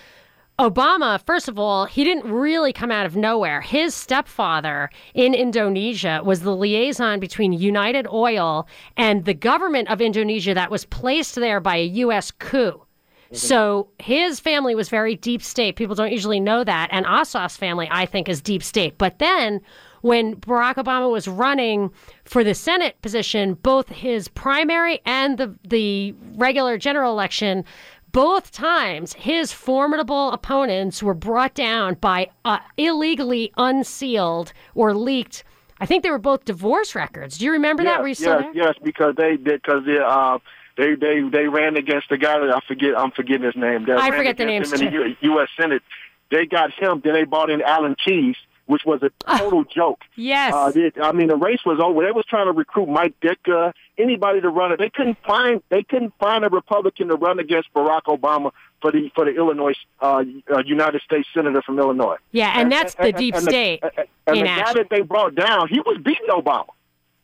Obama, 0.58 1.22
first 1.26 1.48
of 1.48 1.58
all, 1.58 1.84
he 1.84 2.02
didn't 2.02 2.32
really 2.32 2.72
come 2.72 2.90
out 2.90 3.04
of 3.04 3.14
nowhere. 3.14 3.60
His 3.60 3.94
stepfather 3.94 4.88
in 5.12 5.34
Indonesia 5.34 6.22
was 6.24 6.40
the 6.40 6.56
liaison 6.56 7.20
between 7.20 7.52
United 7.52 8.06
Oil 8.06 8.66
and 8.96 9.26
the 9.26 9.34
government 9.34 9.90
of 9.90 10.00
Indonesia 10.00 10.54
that 10.54 10.70
was 10.70 10.86
placed 10.86 11.34
there 11.34 11.60
by 11.60 11.76
a 11.76 11.84
U.S. 11.84 12.30
coup. 12.30 12.80
Mm-hmm. 13.26 13.36
So 13.36 13.88
his 13.98 14.40
family 14.40 14.74
was 14.74 14.88
very 14.88 15.16
deep 15.16 15.42
state. 15.42 15.76
People 15.76 15.94
don't 15.94 16.12
usually 16.12 16.40
know 16.40 16.64
that. 16.64 16.88
And 16.90 17.04
Ossoff's 17.04 17.56
family, 17.56 17.88
I 17.90 18.06
think, 18.06 18.28
is 18.28 18.40
deep 18.40 18.62
state. 18.62 18.96
But 18.96 19.18
then 19.18 19.60
when 20.06 20.36
Barack 20.36 20.76
Obama 20.76 21.10
was 21.10 21.26
running 21.26 21.90
for 22.24 22.44
the 22.44 22.54
Senate 22.54 23.00
position, 23.02 23.54
both 23.54 23.88
his 23.88 24.28
primary 24.28 25.00
and 25.04 25.36
the, 25.36 25.52
the 25.64 26.14
regular 26.36 26.78
general 26.78 27.12
election, 27.12 27.64
both 28.12 28.52
times 28.52 29.14
his 29.14 29.52
formidable 29.52 30.30
opponents 30.30 31.02
were 31.02 31.12
brought 31.12 31.54
down 31.54 31.94
by 31.94 32.30
uh, 32.44 32.58
illegally 32.76 33.52
unsealed 33.56 34.52
or 34.76 34.94
leaked. 34.94 35.42
I 35.80 35.86
think 35.86 36.04
they 36.04 36.10
were 36.10 36.18
both 36.18 36.44
divorce 36.44 36.94
records. 36.94 37.38
Do 37.38 37.44
you 37.44 37.52
remember 37.52 37.82
that? 37.82 38.00
Were 38.00 38.06
you 38.06 38.10
yes, 38.10 38.20
yes, 38.20 38.40
there? 38.40 38.52
yes, 38.54 38.74
because 38.82 39.14
they 39.16 39.36
because 39.36 39.84
they 39.84 39.98
uh 39.98 40.38
they 40.78 40.94
they 40.94 41.20
they 41.30 41.48
ran 41.48 41.76
against 41.76 42.08
the 42.08 42.16
guy 42.16 42.38
that 42.38 42.48
I 42.48 42.60
forget 42.66 42.96
I'm 42.96 43.10
forgetting 43.10 43.44
his 43.44 43.56
name. 43.56 43.84
They 43.84 43.92
I 43.92 44.10
forget 44.12 44.38
the 44.38 44.44
him 44.44 44.62
in 44.62 44.70
the 44.70 44.90
U- 44.90 45.16
U.S. 45.32 45.48
Senate. 45.58 45.82
They 46.30 46.46
got 46.46 46.72
him. 46.72 47.02
Then 47.04 47.12
they 47.12 47.24
brought 47.24 47.50
in 47.50 47.60
Alan 47.60 47.96
Keyes, 48.02 48.36
which 48.66 48.82
was 48.84 49.02
a 49.02 49.10
total 49.38 49.64
joke. 49.64 50.00
Yes. 50.16 50.52
Uh, 50.54 50.70
they, 50.70 50.92
I 51.02 51.12
mean, 51.12 51.28
the 51.28 51.36
race 51.36 51.60
was 51.64 51.78
over. 51.82 52.04
They 52.04 52.12
was 52.12 52.24
trying 52.26 52.46
to 52.46 52.52
recruit 52.52 52.88
Mike 52.88 53.14
Ditka, 53.20 53.72
anybody 53.96 54.40
to 54.40 54.48
run 54.48 54.72
it. 54.72 54.78
They 54.78 54.90
couldn't 54.90 55.18
find 55.26 55.62
they 55.68 55.82
couldn't 55.82 56.14
find 56.18 56.44
a 56.44 56.48
Republican 56.48 57.08
to 57.08 57.14
run 57.16 57.38
against 57.38 57.72
Barack 57.74 58.02
Obama 58.08 58.50
for 58.82 58.92
the 58.92 59.10
for 59.14 59.24
the 59.24 59.34
Illinois 59.34 59.74
uh, 60.00 60.22
uh, 60.52 60.62
United 60.64 61.00
States 61.02 61.28
senator 61.32 61.62
from 61.62 61.78
Illinois. 61.78 62.16
Yeah, 62.32 62.60
and 62.60 62.70
that's 62.70 62.94
the 62.94 63.04
and- 63.04 63.16
deep 63.16 63.34
and 63.34 63.46
the- 63.46 63.50
state 63.50 63.82
and 64.26 64.40
the 64.40 64.44
guy 64.44 64.72
that 64.74 64.88
they 64.90 65.00
brought 65.02 65.34
down, 65.34 65.68
he 65.68 65.80
was 65.80 65.98
beating 66.04 66.26
Obama. 66.30 66.66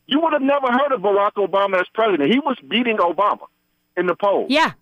You 0.06 0.20
would 0.20 0.32
have 0.32 0.42
never 0.42 0.66
heard 0.70 0.92
of 0.92 1.00
Barack 1.00 1.32
Obama 1.34 1.80
as 1.80 1.86
president. 1.94 2.30
He 2.32 2.38
was 2.38 2.56
beating 2.68 2.98
Obama 2.98 3.46
in 3.96 4.06
the 4.06 4.14
polls 4.14 4.46
Yeah. 4.50 4.72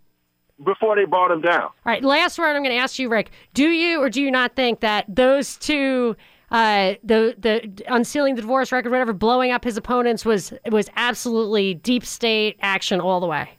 before 0.64 0.96
they 0.96 1.04
brought 1.04 1.30
him 1.30 1.40
down. 1.40 1.62
All 1.62 1.72
right, 1.84 2.02
last 2.02 2.38
word 2.38 2.56
I'm 2.56 2.62
going 2.62 2.74
to 2.74 2.80
ask 2.82 2.98
you, 2.98 3.08
Rick. 3.08 3.30
Do 3.54 3.68
you 3.68 4.00
or 4.02 4.10
do 4.10 4.20
you 4.22 4.30
not 4.30 4.56
think 4.56 4.80
that 4.80 5.04
those 5.08 5.56
two, 5.56 6.16
uh, 6.50 6.94
the 7.04 7.34
the 7.38 7.84
unsealing 7.88 8.34
the 8.34 8.42
divorce 8.42 8.72
record, 8.72 8.90
whatever, 8.90 9.12
blowing 9.12 9.52
up 9.52 9.64
his 9.64 9.76
opponents 9.76 10.24
was 10.24 10.52
was 10.70 10.88
absolutely 10.96 11.74
deep 11.74 12.04
state 12.04 12.56
action 12.60 13.00
all 13.00 13.20
the 13.20 13.26
way? 13.26 13.50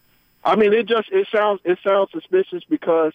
I 0.44 0.56
mean, 0.56 0.74
it 0.74 0.88
just 0.88 1.10
it 1.12 1.28
sounds 1.34 1.62
it 1.64 1.80
sounds 1.84 2.10
suspicious 2.12 2.64
because 2.70 3.14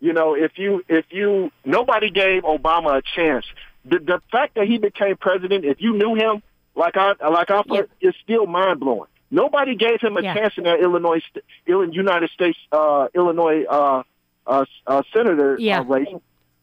you 0.00 0.12
know 0.12 0.34
if 0.34 0.58
you 0.58 0.84
if 0.88 1.04
you 1.10 1.50
nobody 1.64 2.10
gave 2.10 2.42
Obama 2.44 2.98
a 2.98 3.02
chance. 3.14 3.44
The 3.84 3.98
the 3.98 4.20
fact 4.30 4.54
that 4.56 4.66
he 4.66 4.78
became 4.78 5.16
president, 5.16 5.64
if 5.64 5.80
you 5.80 5.94
knew 5.96 6.14
him 6.14 6.42
like 6.74 6.96
I 6.96 7.14
like 7.28 7.50
I 7.50 7.62
Yeah. 7.66 7.82
is 8.00 8.14
still 8.22 8.46
mind 8.46 8.80
blowing. 8.80 9.08
Nobody 9.30 9.74
gave 9.74 10.00
him 10.00 10.16
a 10.16 10.22
Yeah. 10.22 10.34
chance 10.34 10.54
in 10.58 10.64
that 10.64 10.80
Illinois 10.80 11.20
st- 11.30 11.44
Ill- 11.66 11.88
United 11.88 12.30
States 12.30 12.58
uh, 12.72 13.08
Illinois 13.14 13.64
uh, 13.64 14.02
uh, 14.46 14.64
uh, 14.86 15.02
senator 15.14 15.56
Yeah. 15.58 15.80
uh, 15.80 15.84
race 15.84 16.08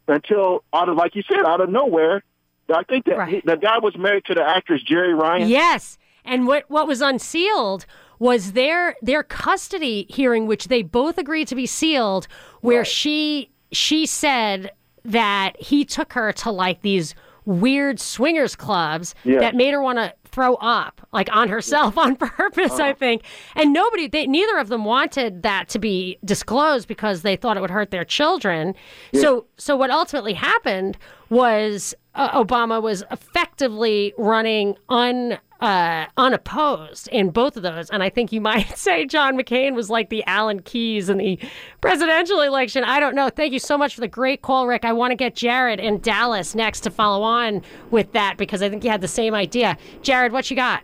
until 0.08 0.64
out 0.74 0.90
of 0.90 0.96
like 0.98 1.16
you 1.16 1.24
said 1.28 1.46
out 1.46 1.62
of 1.62 1.70
nowhere. 1.70 2.24
I 2.74 2.84
think 2.84 3.06
that 3.06 3.18
Right. 3.18 3.34
he- 3.36 3.42
the 3.46 3.56
guy 3.58 3.78
was 3.80 3.98
married 3.98 4.26
to 4.26 4.34
the 4.34 4.44
actress 4.44 4.82
Jeri 4.84 5.18
Ryan. 5.18 5.48
Yes. 5.48 5.98
And 6.26 6.46
what 6.48 6.66
what 6.68 6.88
was 6.88 7.02
unsealed 7.02 7.86
was 8.20 8.54
their 8.54 8.96
their 9.02 9.24
custody 9.24 10.06
hearing, 10.10 10.48
which 10.48 10.68
they 10.68 10.82
both 10.82 11.18
agreed 11.18 11.48
to 11.50 11.56
be 11.56 11.66
sealed, 11.66 12.28
where 12.62 12.84
she 12.84 13.50
she 13.72 14.06
said 14.06 14.72
that 15.06 15.54
he 15.60 15.86
took 15.86 16.14
her 16.14 16.32
to 16.34 16.52
like 16.52 16.82
these 16.82 17.16
weird 17.46 17.98
swingers 18.00 18.58
clubs 18.58 19.16
Yeah. 19.24 19.40
that 19.40 19.56
made 19.56 19.72
her 19.72 19.82
want 19.82 20.00
to 20.00 20.14
throw 20.26 20.56
up 20.56 21.00
like 21.14 21.34
on 21.34 21.48
herself 21.48 21.98
on 21.98 22.16
purpose 22.38 22.74
i 22.74 22.90
uh-huh. 22.90 22.94
think 23.00 23.24
and 23.56 23.72
nobody 23.72 24.08
they 24.08 24.28
neither 24.28 24.58
of 24.58 24.68
them 24.68 24.84
wanted 24.84 25.42
that 25.44 25.70
to 25.70 25.80
be 25.80 26.20
disclosed 26.26 26.88
because 26.90 27.22
they 27.22 27.38
thought 27.38 27.56
it 27.56 27.62
would 27.62 27.72
hurt 27.72 27.90
their 27.90 28.04
children 28.04 28.76
so 29.14 29.46
so 29.56 29.78
what 29.78 29.90
ultimately 29.90 30.34
happened 30.34 30.98
was 31.30 31.96
uh, 32.18 32.44
obama 32.44 32.82
was 32.82 33.04
effectively 33.12 34.14
running 34.18 34.76
un 34.90 35.38
uh, 35.60 36.06
unopposed 36.18 37.08
in 37.10 37.30
both 37.30 37.58
of 37.58 37.64
those. 37.64 37.90
And 37.90 38.04
I 38.04 38.10
think 38.10 38.32
you 38.32 38.42
might 38.42 38.78
say 38.78 39.06
John 39.06 39.38
McCain 39.38 39.74
was 39.74 39.90
like 39.90 40.10
the 40.10 40.24
Alan 40.26 40.62
Keyes 40.62 41.10
in 41.10 41.18
the 41.18 41.40
presidential 41.82 42.42
election. 42.42 42.84
I 42.84 43.00
don't 43.00 43.16
know. 43.16 43.30
Thank 43.30 43.54
you 43.54 43.60
so 43.60 43.78
much 43.78 43.96
for 43.96 44.02
the 44.02 44.08
great 44.08 44.42
call, 44.42 44.68
Rick. 44.68 44.86
I 44.86 44.94
want 44.94 45.12
to 45.12 45.16
get 45.16 45.36
Jared 45.36 45.80
in 45.80 46.00
Dallas 46.00 46.56
next 46.56 46.82
to 46.82 46.92
follow 46.92 47.24
on 47.24 47.62
with 47.92 48.12
that 48.14 48.38
because 48.38 48.62
I 48.62 48.70
think 48.70 48.84
you 48.84 48.90
had 48.90 49.02
the 49.02 49.08
same 49.08 49.34
idea. 49.34 49.78
Jared, 50.02 50.32
what 50.32 50.50
you 50.50 50.56
got? 50.56 50.84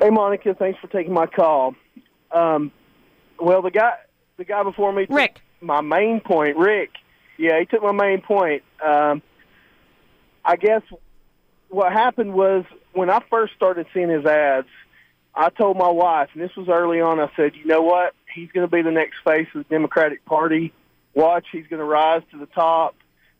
Hey, 0.00 0.10
Monica, 0.10 0.54
thanks 0.54 0.78
for 0.80 0.86
taking 0.86 1.12
my 1.12 1.26
call. 1.26 1.74
Um, 2.30 2.72
well, 3.38 3.60
the 3.60 3.70
guy, 3.70 3.92
the 4.38 4.44
guy 4.44 4.62
before 4.62 4.92
me, 4.92 5.06
Rick. 5.10 5.42
my 5.60 5.82
main 5.82 6.20
point, 6.20 6.56
Rick. 6.56 6.90
Yeah, 7.36 7.58
he 7.58 7.66
took 7.66 7.82
my 7.82 7.92
main 7.92 8.22
point. 8.22 8.62
Um, 8.84 9.22
I 10.44 10.56
guess 10.56 10.82
what 11.68 11.92
happened 11.92 12.34
was 12.34 12.64
when 12.92 13.10
I 13.10 13.20
first 13.30 13.54
started 13.54 13.86
seeing 13.94 14.08
his 14.08 14.26
ads, 14.26 14.68
I 15.34 15.50
told 15.50 15.76
my 15.76 15.88
wife, 15.88 16.30
and 16.34 16.42
this 16.42 16.54
was 16.56 16.68
early 16.68 17.00
on. 17.00 17.20
I 17.20 17.30
said, 17.36 17.54
you 17.54 17.66
know 17.66 17.82
what? 17.82 18.14
He's 18.34 18.50
going 18.50 18.68
to 18.68 18.70
be 18.70 18.82
the 18.82 18.90
next 18.90 19.18
face 19.24 19.46
of 19.54 19.66
the 19.68 19.74
Democratic 19.74 20.24
Party. 20.24 20.72
Watch, 21.14 21.46
he's 21.52 21.66
going 21.66 21.78
to 21.80 21.84
rise 21.86 22.22
to 22.32 22.38
the 22.38 22.46
top. 22.46 22.96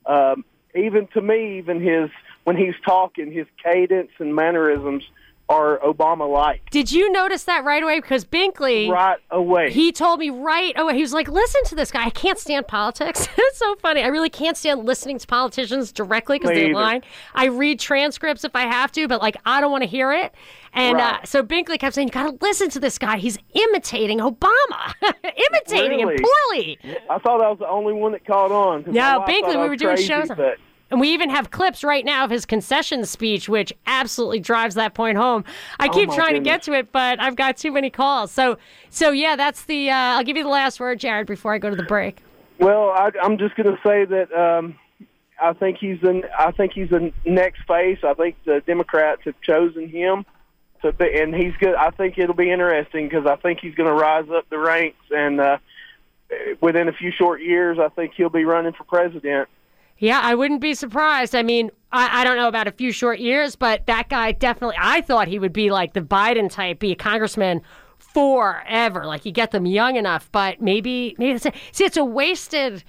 Um, 0.06 0.44
even 0.74 1.08
to 1.08 1.20
me, 1.20 1.58
even 1.58 1.80
his 1.80 2.10
when 2.44 2.56
he's 2.56 2.74
talking, 2.84 3.32
his 3.32 3.46
cadence 3.62 4.10
and 4.18 4.34
mannerisms 4.34 5.04
are 5.50 5.78
Obama-like. 5.80 6.70
Did 6.70 6.92
you 6.92 7.10
notice 7.10 7.42
that 7.44 7.64
right 7.64 7.82
away? 7.82 8.00
Because 8.00 8.24
Binkley. 8.24 8.88
Right 8.88 9.18
away. 9.30 9.72
He 9.72 9.90
told 9.90 10.20
me 10.20 10.30
right 10.30 10.72
away. 10.78 10.94
He 10.94 11.02
was 11.02 11.12
like, 11.12 11.28
"Listen 11.28 11.62
to 11.64 11.74
this 11.74 11.90
guy. 11.90 12.04
I 12.06 12.10
can't 12.10 12.38
stand 12.38 12.68
politics. 12.68 13.28
it's 13.36 13.58
so 13.58 13.74
funny. 13.76 14.02
I 14.02 14.06
really 14.06 14.30
can't 14.30 14.56
stand 14.56 14.86
listening 14.86 15.18
to 15.18 15.26
politicians 15.26 15.90
directly 15.92 16.38
because 16.38 16.54
they 16.54 16.72
lie. 16.72 17.00
I 17.34 17.46
read 17.46 17.80
transcripts 17.80 18.44
if 18.44 18.54
I 18.54 18.62
have 18.62 18.92
to, 18.92 19.08
but 19.08 19.20
like 19.20 19.36
I 19.44 19.60
don't 19.60 19.72
want 19.72 19.82
to 19.82 19.88
hear 19.88 20.12
it." 20.12 20.32
And 20.72 21.00
uh, 21.00 21.18
so 21.24 21.42
Binkley 21.42 21.80
kept 21.80 21.96
saying, 21.96 22.08
"You 22.08 22.12
got 22.12 22.30
to 22.30 22.38
listen 22.40 22.70
to 22.70 22.80
this 22.80 22.96
guy. 22.96 23.18
He's 23.18 23.36
imitating 23.52 24.18
Obama, 24.20 24.94
imitating 25.24 25.98
Really? 25.98 26.14
him 26.14 26.22
poorly." 26.22 26.78
I 27.10 27.18
thought 27.18 27.42
I 27.42 27.50
was 27.50 27.58
the 27.58 27.68
only 27.68 27.92
one 27.92 28.12
that 28.12 28.24
caught 28.24 28.52
on. 28.52 28.84
No, 28.86 29.24
Binkley, 29.26 29.60
we 29.60 29.68
were 29.68 29.76
doing 29.76 29.96
crazy, 29.96 30.06
shows 30.06 30.30
on 30.30 30.36
But 30.36 30.58
And 30.90 31.00
we 31.00 31.08
even 31.14 31.30
have 31.30 31.50
clips 31.50 31.84
right 31.84 32.04
now 32.04 32.24
of 32.24 32.30
his 32.30 32.44
concession 32.44 33.04
speech, 33.04 33.48
which 33.48 33.72
absolutely 33.86 34.40
drives 34.40 34.74
that 34.74 34.94
point 34.94 35.16
home. 35.16 35.44
I 35.78 35.86
Oh, 35.86 35.90
keep 35.90 36.10
trying 36.10 36.34
to 36.34 36.40
get 36.40 36.62
to 36.62 36.72
it, 36.72 36.90
but 36.92 37.20
I've 37.20 37.36
got 37.36 37.56
too 37.56 37.70
many 37.72 37.90
calls. 37.90 38.30
So, 38.32 38.58
so 38.90 39.10
yeah, 39.10 39.36
that's 39.36 39.64
the. 39.64 39.90
Uh, 39.90 39.94
I'll 39.94 40.24
give 40.24 40.36
you 40.36 40.42
the 40.42 40.48
last 40.48 40.80
word, 40.80 40.98
Jared, 40.98 41.26
before 41.26 41.54
I 41.54 41.58
go 41.58 41.70
to 41.70 41.76
the 41.76 41.84
break. 41.84 42.22
well, 42.58 42.90
I, 42.90 43.10
I'm 43.22 43.38
just 43.38 43.54
going 43.56 43.74
to 43.74 43.80
say 43.82 44.04
that 44.04 44.32
um, 44.32 44.76
I 45.40 45.52
think 45.52 45.78
he's 45.78 46.00
the 46.00 46.28
I 46.38 46.50
think 46.50 46.72
he's 46.72 46.90
the 46.90 47.12
next 47.24 47.62
face. 47.68 47.98
I 48.02 48.14
think 48.14 48.36
the 48.44 48.62
Democrats 48.66 49.22
have 49.24 49.40
chosen 49.42 49.88
him 49.88 50.26
to 50.82 50.92
be, 50.92 51.20
and 51.20 51.34
he's 51.34 51.54
good. 51.60 51.74
I 51.74 51.90
think 51.90 52.18
it'll 52.18 52.34
be 52.34 52.50
interesting 52.50 53.08
because 53.08 53.26
I 53.26 53.36
think 53.36 53.60
he's 53.60 53.74
going 53.74 53.88
to 53.88 53.94
rise 53.94 54.28
up 54.30 54.48
the 54.50 54.58
ranks, 54.58 54.98
and 55.10 55.40
uh, 55.40 55.58
within 56.60 56.88
a 56.88 56.92
few 56.92 57.12
short 57.12 57.40
years, 57.42 57.78
I 57.78 57.88
think 57.88 58.14
he'll 58.16 58.28
be 58.28 58.44
running 58.44 58.72
for 58.72 58.84
president. 58.84 59.48
Yeah, 60.00 60.20
I 60.22 60.34
wouldn't 60.34 60.62
be 60.62 60.74
surprised. 60.74 61.34
I 61.34 61.42
mean, 61.42 61.70
I, 61.92 62.22
I 62.22 62.24
don't 62.24 62.36
know 62.36 62.48
about 62.48 62.66
a 62.66 62.72
few 62.72 62.90
short 62.90 63.20
years, 63.20 63.54
but 63.54 63.84
that 63.86 64.08
guy 64.08 64.32
definitely. 64.32 64.76
I 64.80 65.02
thought 65.02 65.28
he 65.28 65.38
would 65.38 65.52
be 65.52 65.70
like 65.70 65.92
the 65.92 66.00
Biden 66.00 66.50
type, 66.50 66.78
be 66.78 66.92
a 66.92 66.96
congressman 66.96 67.60
forever. 67.98 69.04
Like 69.06 69.26
you 69.26 69.32
get 69.32 69.50
them 69.50 69.66
young 69.66 69.96
enough, 69.96 70.30
but 70.32 70.60
maybe 70.60 71.14
maybe 71.18 71.32
it's 71.36 71.44
a, 71.44 71.52
see 71.72 71.84
it's 71.84 71.98
a 71.98 72.04
wasted 72.04 72.82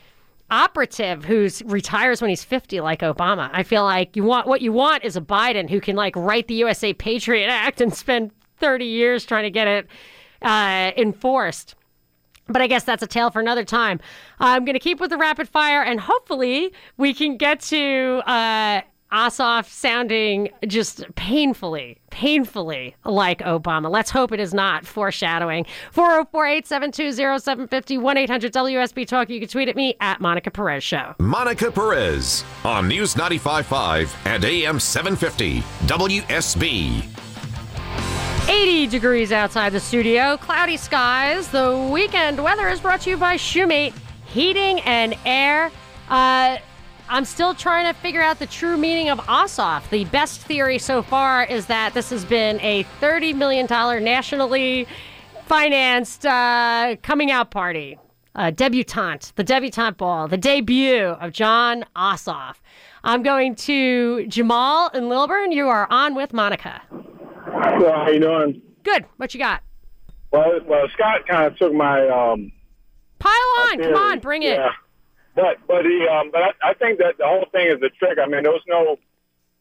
operative 0.49 1.25
who's 1.25 1.61
retires 1.63 2.21
when 2.21 2.29
he's 2.29 2.45
50 2.45 2.79
like 2.79 3.01
Obama. 3.01 3.49
I 3.51 3.63
feel 3.63 3.83
like 3.83 4.15
you 4.15 4.23
want 4.23 4.47
what 4.47 4.61
you 4.61 4.71
want 4.71 5.03
is 5.03 5.17
a 5.17 5.21
Biden 5.21 5.69
who 5.69 5.81
can 5.81 5.97
like 5.97 6.15
write 6.15 6.47
the 6.47 6.55
USA 6.55 6.93
Patriot 6.93 7.47
Act 7.47 7.81
and 7.81 7.93
spend 7.93 8.31
30 8.59 8.85
years 8.85 9.25
trying 9.25 9.43
to 9.43 9.51
get 9.51 9.67
it 9.67 9.87
uh, 10.41 10.91
enforced. 10.95 11.75
But 12.47 12.61
I 12.61 12.67
guess 12.67 12.83
that's 12.83 13.03
a 13.03 13.07
tale 13.07 13.29
for 13.31 13.39
another 13.39 13.63
time. 13.63 13.99
I'm 14.39 14.65
going 14.65 14.73
to 14.73 14.79
keep 14.79 14.99
with 14.99 15.09
the 15.09 15.17
rapid 15.17 15.47
fire, 15.47 15.81
and 15.81 15.99
hopefully 15.99 16.73
we 16.97 17.13
can 17.13 17.37
get 17.37 17.61
to 17.61 18.21
uh, 18.25 18.81
Ossoff 19.11 19.65
sounding 19.65 20.49
just 20.67 21.03
painfully, 21.15 21.97
painfully 22.11 22.95
like 23.03 23.39
Obama. 23.39 23.89
Let's 23.91 24.09
hope 24.09 24.31
it 24.31 24.39
is 24.39 24.53
not 24.53 24.85
foreshadowing. 24.85 25.65
404 25.91 26.47
872 26.47 27.11
0750 27.13 27.97
1 27.97 28.17
800 28.17 28.53
WSB 28.53 29.07
Talk. 29.07 29.29
You 29.29 29.39
can 29.39 29.49
tweet 29.49 29.67
at 29.67 29.75
me 29.75 29.95
at 29.99 30.21
Monica 30.21 30.49
Perez 30.49 30.83
Show. 30.83 31.15
Monica 31.19 31.71
Perez 31.71 32.45
on 32.63 32.87
News 32.87 33.15
95.5 33.15 34.15
and 34.25 34.45
AM 34.45 34.79
750 34.79 35.59
WSB. 35.87 37.10
80 38.51 38.87
degrees 38.87 39.31
outside 39.31 39.71
the 39.71 39.79
studio, 39.79 40.35
cloudy 40.35 40.75
skies. 40.75 41.47
The 41.47 41.87
weekend 41.89 42.43
weather 42.43 42.67
is 42.67 42.81
brought 42.81 42.99
to 43.01 43.09
you 43.09 43.15
by 43.15 43.37
Shoemate 43.37 43.93
Heating 44.25 44.81
and 44.81 45.15
Air. 45.23 45.71
Uh, 46.09 46.57
I'm 47.07 47.23
still 47.23 47.55
trying 47.55 47.85
to 47.85 47.97
figure 48.01 48.21
out 48.21 48.39
the 48.39 48.45
true 48.45 48.75
meaning 48.75 49.07
of 49.07 49.19
Ossoff. 49.19 49.89
The 49.89 50.03
best 50.03 50.41
theory 50.41 50.79
so 50.79 51.01
far 51.01 51.45
is 51.45 51.67
that 51.67 51.93
this 51.93 52.09
has 52.09 52.25
been 52.25 52.59
a 52.59 52.83
$30 52.99 53.33
million 53.35 53.67
nationally 54.03 54.85
financed 55.45 56.25
uh, 56.25 56.97
coming 57.03 57.31
out 57.31 57.51
party. 57.51 57.97
Uh, 58.35 58.51
debutante, 58.51 59.31
the 59.37 59.45
debutante 59.45 59.95
ball, 59.95 60.27
the 60.27 60.37
debut 60.37 61.05
of 61.05 61.31
Jon 61.31 61.85
Ossoff. 61.95 62.55
I'm 63.05 63.23
going 63.23 63.55
to 63.55 64.27
Jamal 64.27 64.89
and 64.93 65.07
Lilburn. 65.07 65.53
You 65.53 65.69
are 65.69 65.87
on 65.89 66.15
with 66.15 66.33
Monica. 66.33 66.81
So 67.63 67.91
how 67.91 68.09
you 68.09 68.19
doing? 68.19 68.61
Good. 68.83 69.05
What 69.17 69.33
you 69.33 69.39
got? 69.39 69.61
Well, 70.31 70.59
well, 70.65 70.87
Scott 70.93 71.27
kind 71.27 71.45
of 71.45 71.57
took 71.57 71.73
my 71.73 72.07
um. 72.07 72.51
Pile 73.19 73.31
on. 73.69 73.79
Come 73.79 73.95
on. 73.95 74.19
Bring 74.19 74.43
it. 74.43 74.57
Yeah. 74.57 74.69
But 75.35 75.57
but 75.67 75.85
he 75.85 76.07
um 76.07 76.31
but 76.31 76.41
I, 76.41 76.71
I 76.71 76.73
think 76.73 76.99
that 76.99 77.17
the 77.17 77.25
whole 77.25 77.45
thing 77.51 77.67
is 77.67 77.81
a 77.81 77.89
trick. 77.89 78.17
I 78.21 78.27
mean, 78.27 78.43
there 78.43 78.51
was 78.51 78.63
no, 78.67 78.97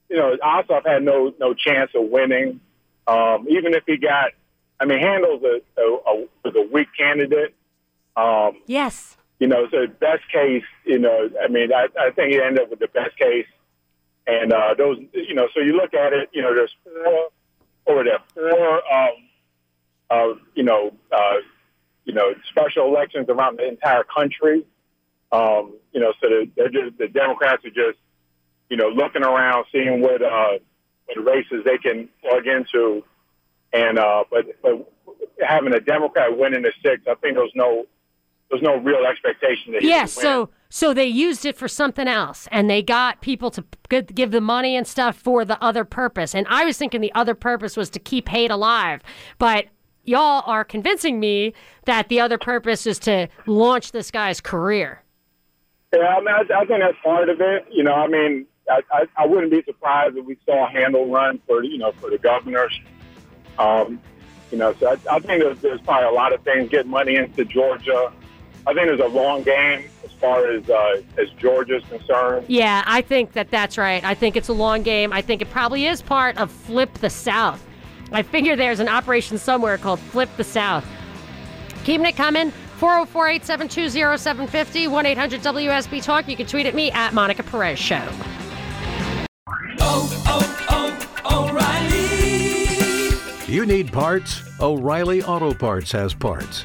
you 0.09 0.17
know, 0.17 0.37
Ossoff 0.43 0.87
had 0.87 1.03
no 1.03 1.33
no 1.39 1.55
chance 1.55 1.91
of 1.95 2.09
winning. 2.09 2.61
Um, 3.07 3.47
even 3.49 3.75
if 3.75 3.83
he 3.87 3.97
got, 3.97 4.31
I 4.79 4.85
mean, 4.85 5.01
Handel's 5.01 5.43
a, 5.43 5.61
a, 5.81 5.85
a 5.85 6.27
was 6.45 6.55
a 6.57 6.73
weak 6.73 6.89
candidate. 6.97 7.55
Um, 8.17 8.61
Yes. 8.67 9.17
you 9.39 9.47
know, 9.47 9.67
so 9.71 9.87
best 9.87 10.23
case, 10.33 10.65
you 10.85 10.99
know, 10.99 11.29
I 11.43 11.49
mean, 11.49 11.73
I, 11.73 11.87
I 11.99 12.11
think 12.11 12.33
he 12.33 12.41
ended 12.41 12.63
up 12.65 12.71
with 12.71 12.79
the 12.79 12.89
best 12.89 13.17
case. 13.17 13.47
And 14.27 14.53
uh, 14.53 14.75
those, 14.77 14.99
you 15.13 15.35
know, 15.35 15.49
so 15.55 15.61
you 15.61 15.73
look 15.73 15.95
at 15.95 16.13
it, 16.13 16.29
you 16.33 16.43
know, 16.43 16.55
there's 16.55 16.75
four 16.85 17.29
over 17.87 18.05
there, 18.05 18.19
four, 18.35 18.93
um, 18.93 19.11
uh, 20.11 20.35
you 20.55 20.63
know, 20.63 20.93
uh, 21.13 21.37
you 22.05 22.15
know, 22.15 22.35
special 22.51 22.87
elections 22.87 23.27
around 23.29 23.59
the 23.59 23.69
entire 23.69 24.05
country. 24.05 24.65
Um, 25.33 25.77
you 25.93 26.01
know, 26.01 26.13
so 26.21 26.29
they're, 26.57 26.69
just 26.69 26.99
the 26.99 27.09
Democrats 27.09 27.65
are 27.65 27.71
just, 27.71 27.99
you 28.69 28.77
know, 28.77 28.89
looking 28.89 29.23
around, 29.23 29.67
seeing 29.71 30.01
what 30.01 30.23
uh, 30.23 30.59
what 31.07 31.25
races 31.25 31.65
they 31.65 31.79
can 31.79 32.09
plug 32.23 32.47
into, 32.47 33.05
and 33.73 33.99
uh, 33.99 34.25
but 34.31 34.47
but 34.63 34.91
having 35.41 35.75
a 35.75 35.81
Democrat 35.81 36.37
winning 36.37 36.63
the 36.63 36.73
six, 36.83 37.03
I 37.09 37.15
think 37.15 37.37
there's 37.37 37.53
no 37.55 37.87
there's 38.51 38.63
no 38.63 38.77
real 38.77 39.05
expectation 39.07 39.73
that 39.73 39.83
he 39.83 39.89
Yes. 39.89 40.17
would 40.17 40.25
win. 40.25 40.33
So 40.33 40.51
so 40.73 40.95
they 40.95 41.07
used 41.07 41.45
it 41.45 41.57
for 41.57 41.67
something 41.67 42.07
else, 42.07 42.47
and 42.53 42.71
they 42.71 42.81
got 42.83 43.21
people 43.21 43.51
to 43.51 43.65
give 43.89 44.31
the 44.31 44.41
money 44.41 44.77
and 44.77 44.87
stuff 44.87 45.17
for 45.17 45.45
the 45.45 45.61
other 45.63 45.85
purpose. 45.85 46.33
And 46.35 46.47
I 46.49 46.65
was 46.65 46.79
thinking 46.79 47.01
the 47.01 47.13
other 47.15 47.35
purpose 47.35 47.77
was 47.77 47.91
to 47.91 47.99
keep 47.99 48.29
hate 48.29 48.51
alive, 48.51 49.01
but. 49.39 49.67
Y'all 50.05 50.43
are 50.47 50.65
convincing 50.65 51.21
me 51.21 51.53
that 51.85 52.09
the 52.09 52.19
other 52.19 52.39
purpose 52.39 52.87
is 52.87 52.99
to 53.01 53.29
launch 53.47 53.93
this 53.93 54.11
guy's 54.11 54.41
career. 54.41 55.03
Yeah, 55.93 56.01
I 56.01 56.19
mean, 56.21 56.29
I, 56.29 56.41
I 56.41 56.65
think 56.65 56.81
that's 56.81 56.97
part 57.05 57.29
of 57.29 57.41
it. 57.41 57.67
You 57.71 57.85
know, 57.85 57.93
I 57.93 58.07
mean, 58.07 58.47
I, 58.69 58.81
I, 58.91 59.07
I 59.19 59.27
wouldn't 59.27 59.53
be 59.53 59.63
surprised 59.63 60.17
if 60.17 60.25
we 60.25 60.39
saw 60.47 60.67
a 60.67 60.71
Handel 60.71 61.07
run 61.11 61.39
for 61.47 61.63
you 61.63 61.77
know 61.77 61.93
for 61.93 62.11
the 62.11 62.17
governors. 62.19 62.81
Um, 63.59 64.01
you 64.51 64.57
know, 64.59 64.73
so 64.81 64.89
I, 64.89 65.17
I 65.17 65.19
think 65.21 65.43
there's, 65.43 65.59
there's 65.61 65.81
probably 65.83 66.09
a 66.09 66.13
lot 66.13 66.33
of 66.33 66.43
things 66.43 66.71
getting 66.71 66.91
money 66.91 67.17
into 67.17 67.45
Georgia. 67.45 68.11
I 68.67 68.75
think 68.75 68.87
there's 68.87 69.01
a 69.01 69.07
long 69.07 69.43
game 69.43 69.89
as 70.05 70.11
far 70.13 70.51
as 70.51 70.69
uh, 70.69 71.01
as 71.19 71.31
Georgia's 71.39 71.83
concerned. 71.89 72.45
Yeah, 72.49 72.83
I 72.87 73.01
think 73.01 73.33
that 73.33 73.51
that's 73.51 73.79
right. 73.79 74.05
I 74.05 74.15
think 74.15 74.37
it's 74.37 74.49
a 74.49 74.53
long 74.53 74.83
game. 74.83 75.13
I 75.13 75.23
think 75.23 75.43
it 75.43 75.51
probably 75.51 75.87
is 75.87 76.03
part 76.03 76.37
of 76.37 76.51
Flip 76.51 76.93
the 76.95 77.11
South. 77.11 77.65
I 78.13 78.23
figure 78.23 78.57
there's 78.57 78.81
an 78.81 78.89
operation 78.89 79.39
somewhere 79.39 79.79
called 79.79 80.01
Flip 80.01 80.29
the 80.37 80.45
South. 80.45 80.85
Keeping 81.85 82.07
it 82.07 82.17
coming. 82.17 82.51
404 82.79 83.29
872 83.29 83.91
0750 84.19 84.89
1 84.89 85.07
800 85.07 85.41
WSB 85.43 86.03
Talk. 86.03 86.29
You 86.29 86.37
can 86.37 86.47
tweet 86.47 86.67
at 86.67 86.75
me 86.75 86.91
at 86.93 87.13
Monica 87.13 87.43
Perez 87.43 87.79
Show. 87.79 88.03
Oh, 89.81 90.23
oh, 90.27 91.09
oh, 91.25 91.51
O'Reilly. 91.51 93.53
You 93.53 93.67
need 93.67 93.93
parts? 93.93 94.43
O'Reilly 94.61 95.23
Auto 95.23 95.53
Parts 95.53 95.93
has 95.93 96.15
parts. 96.15 96.65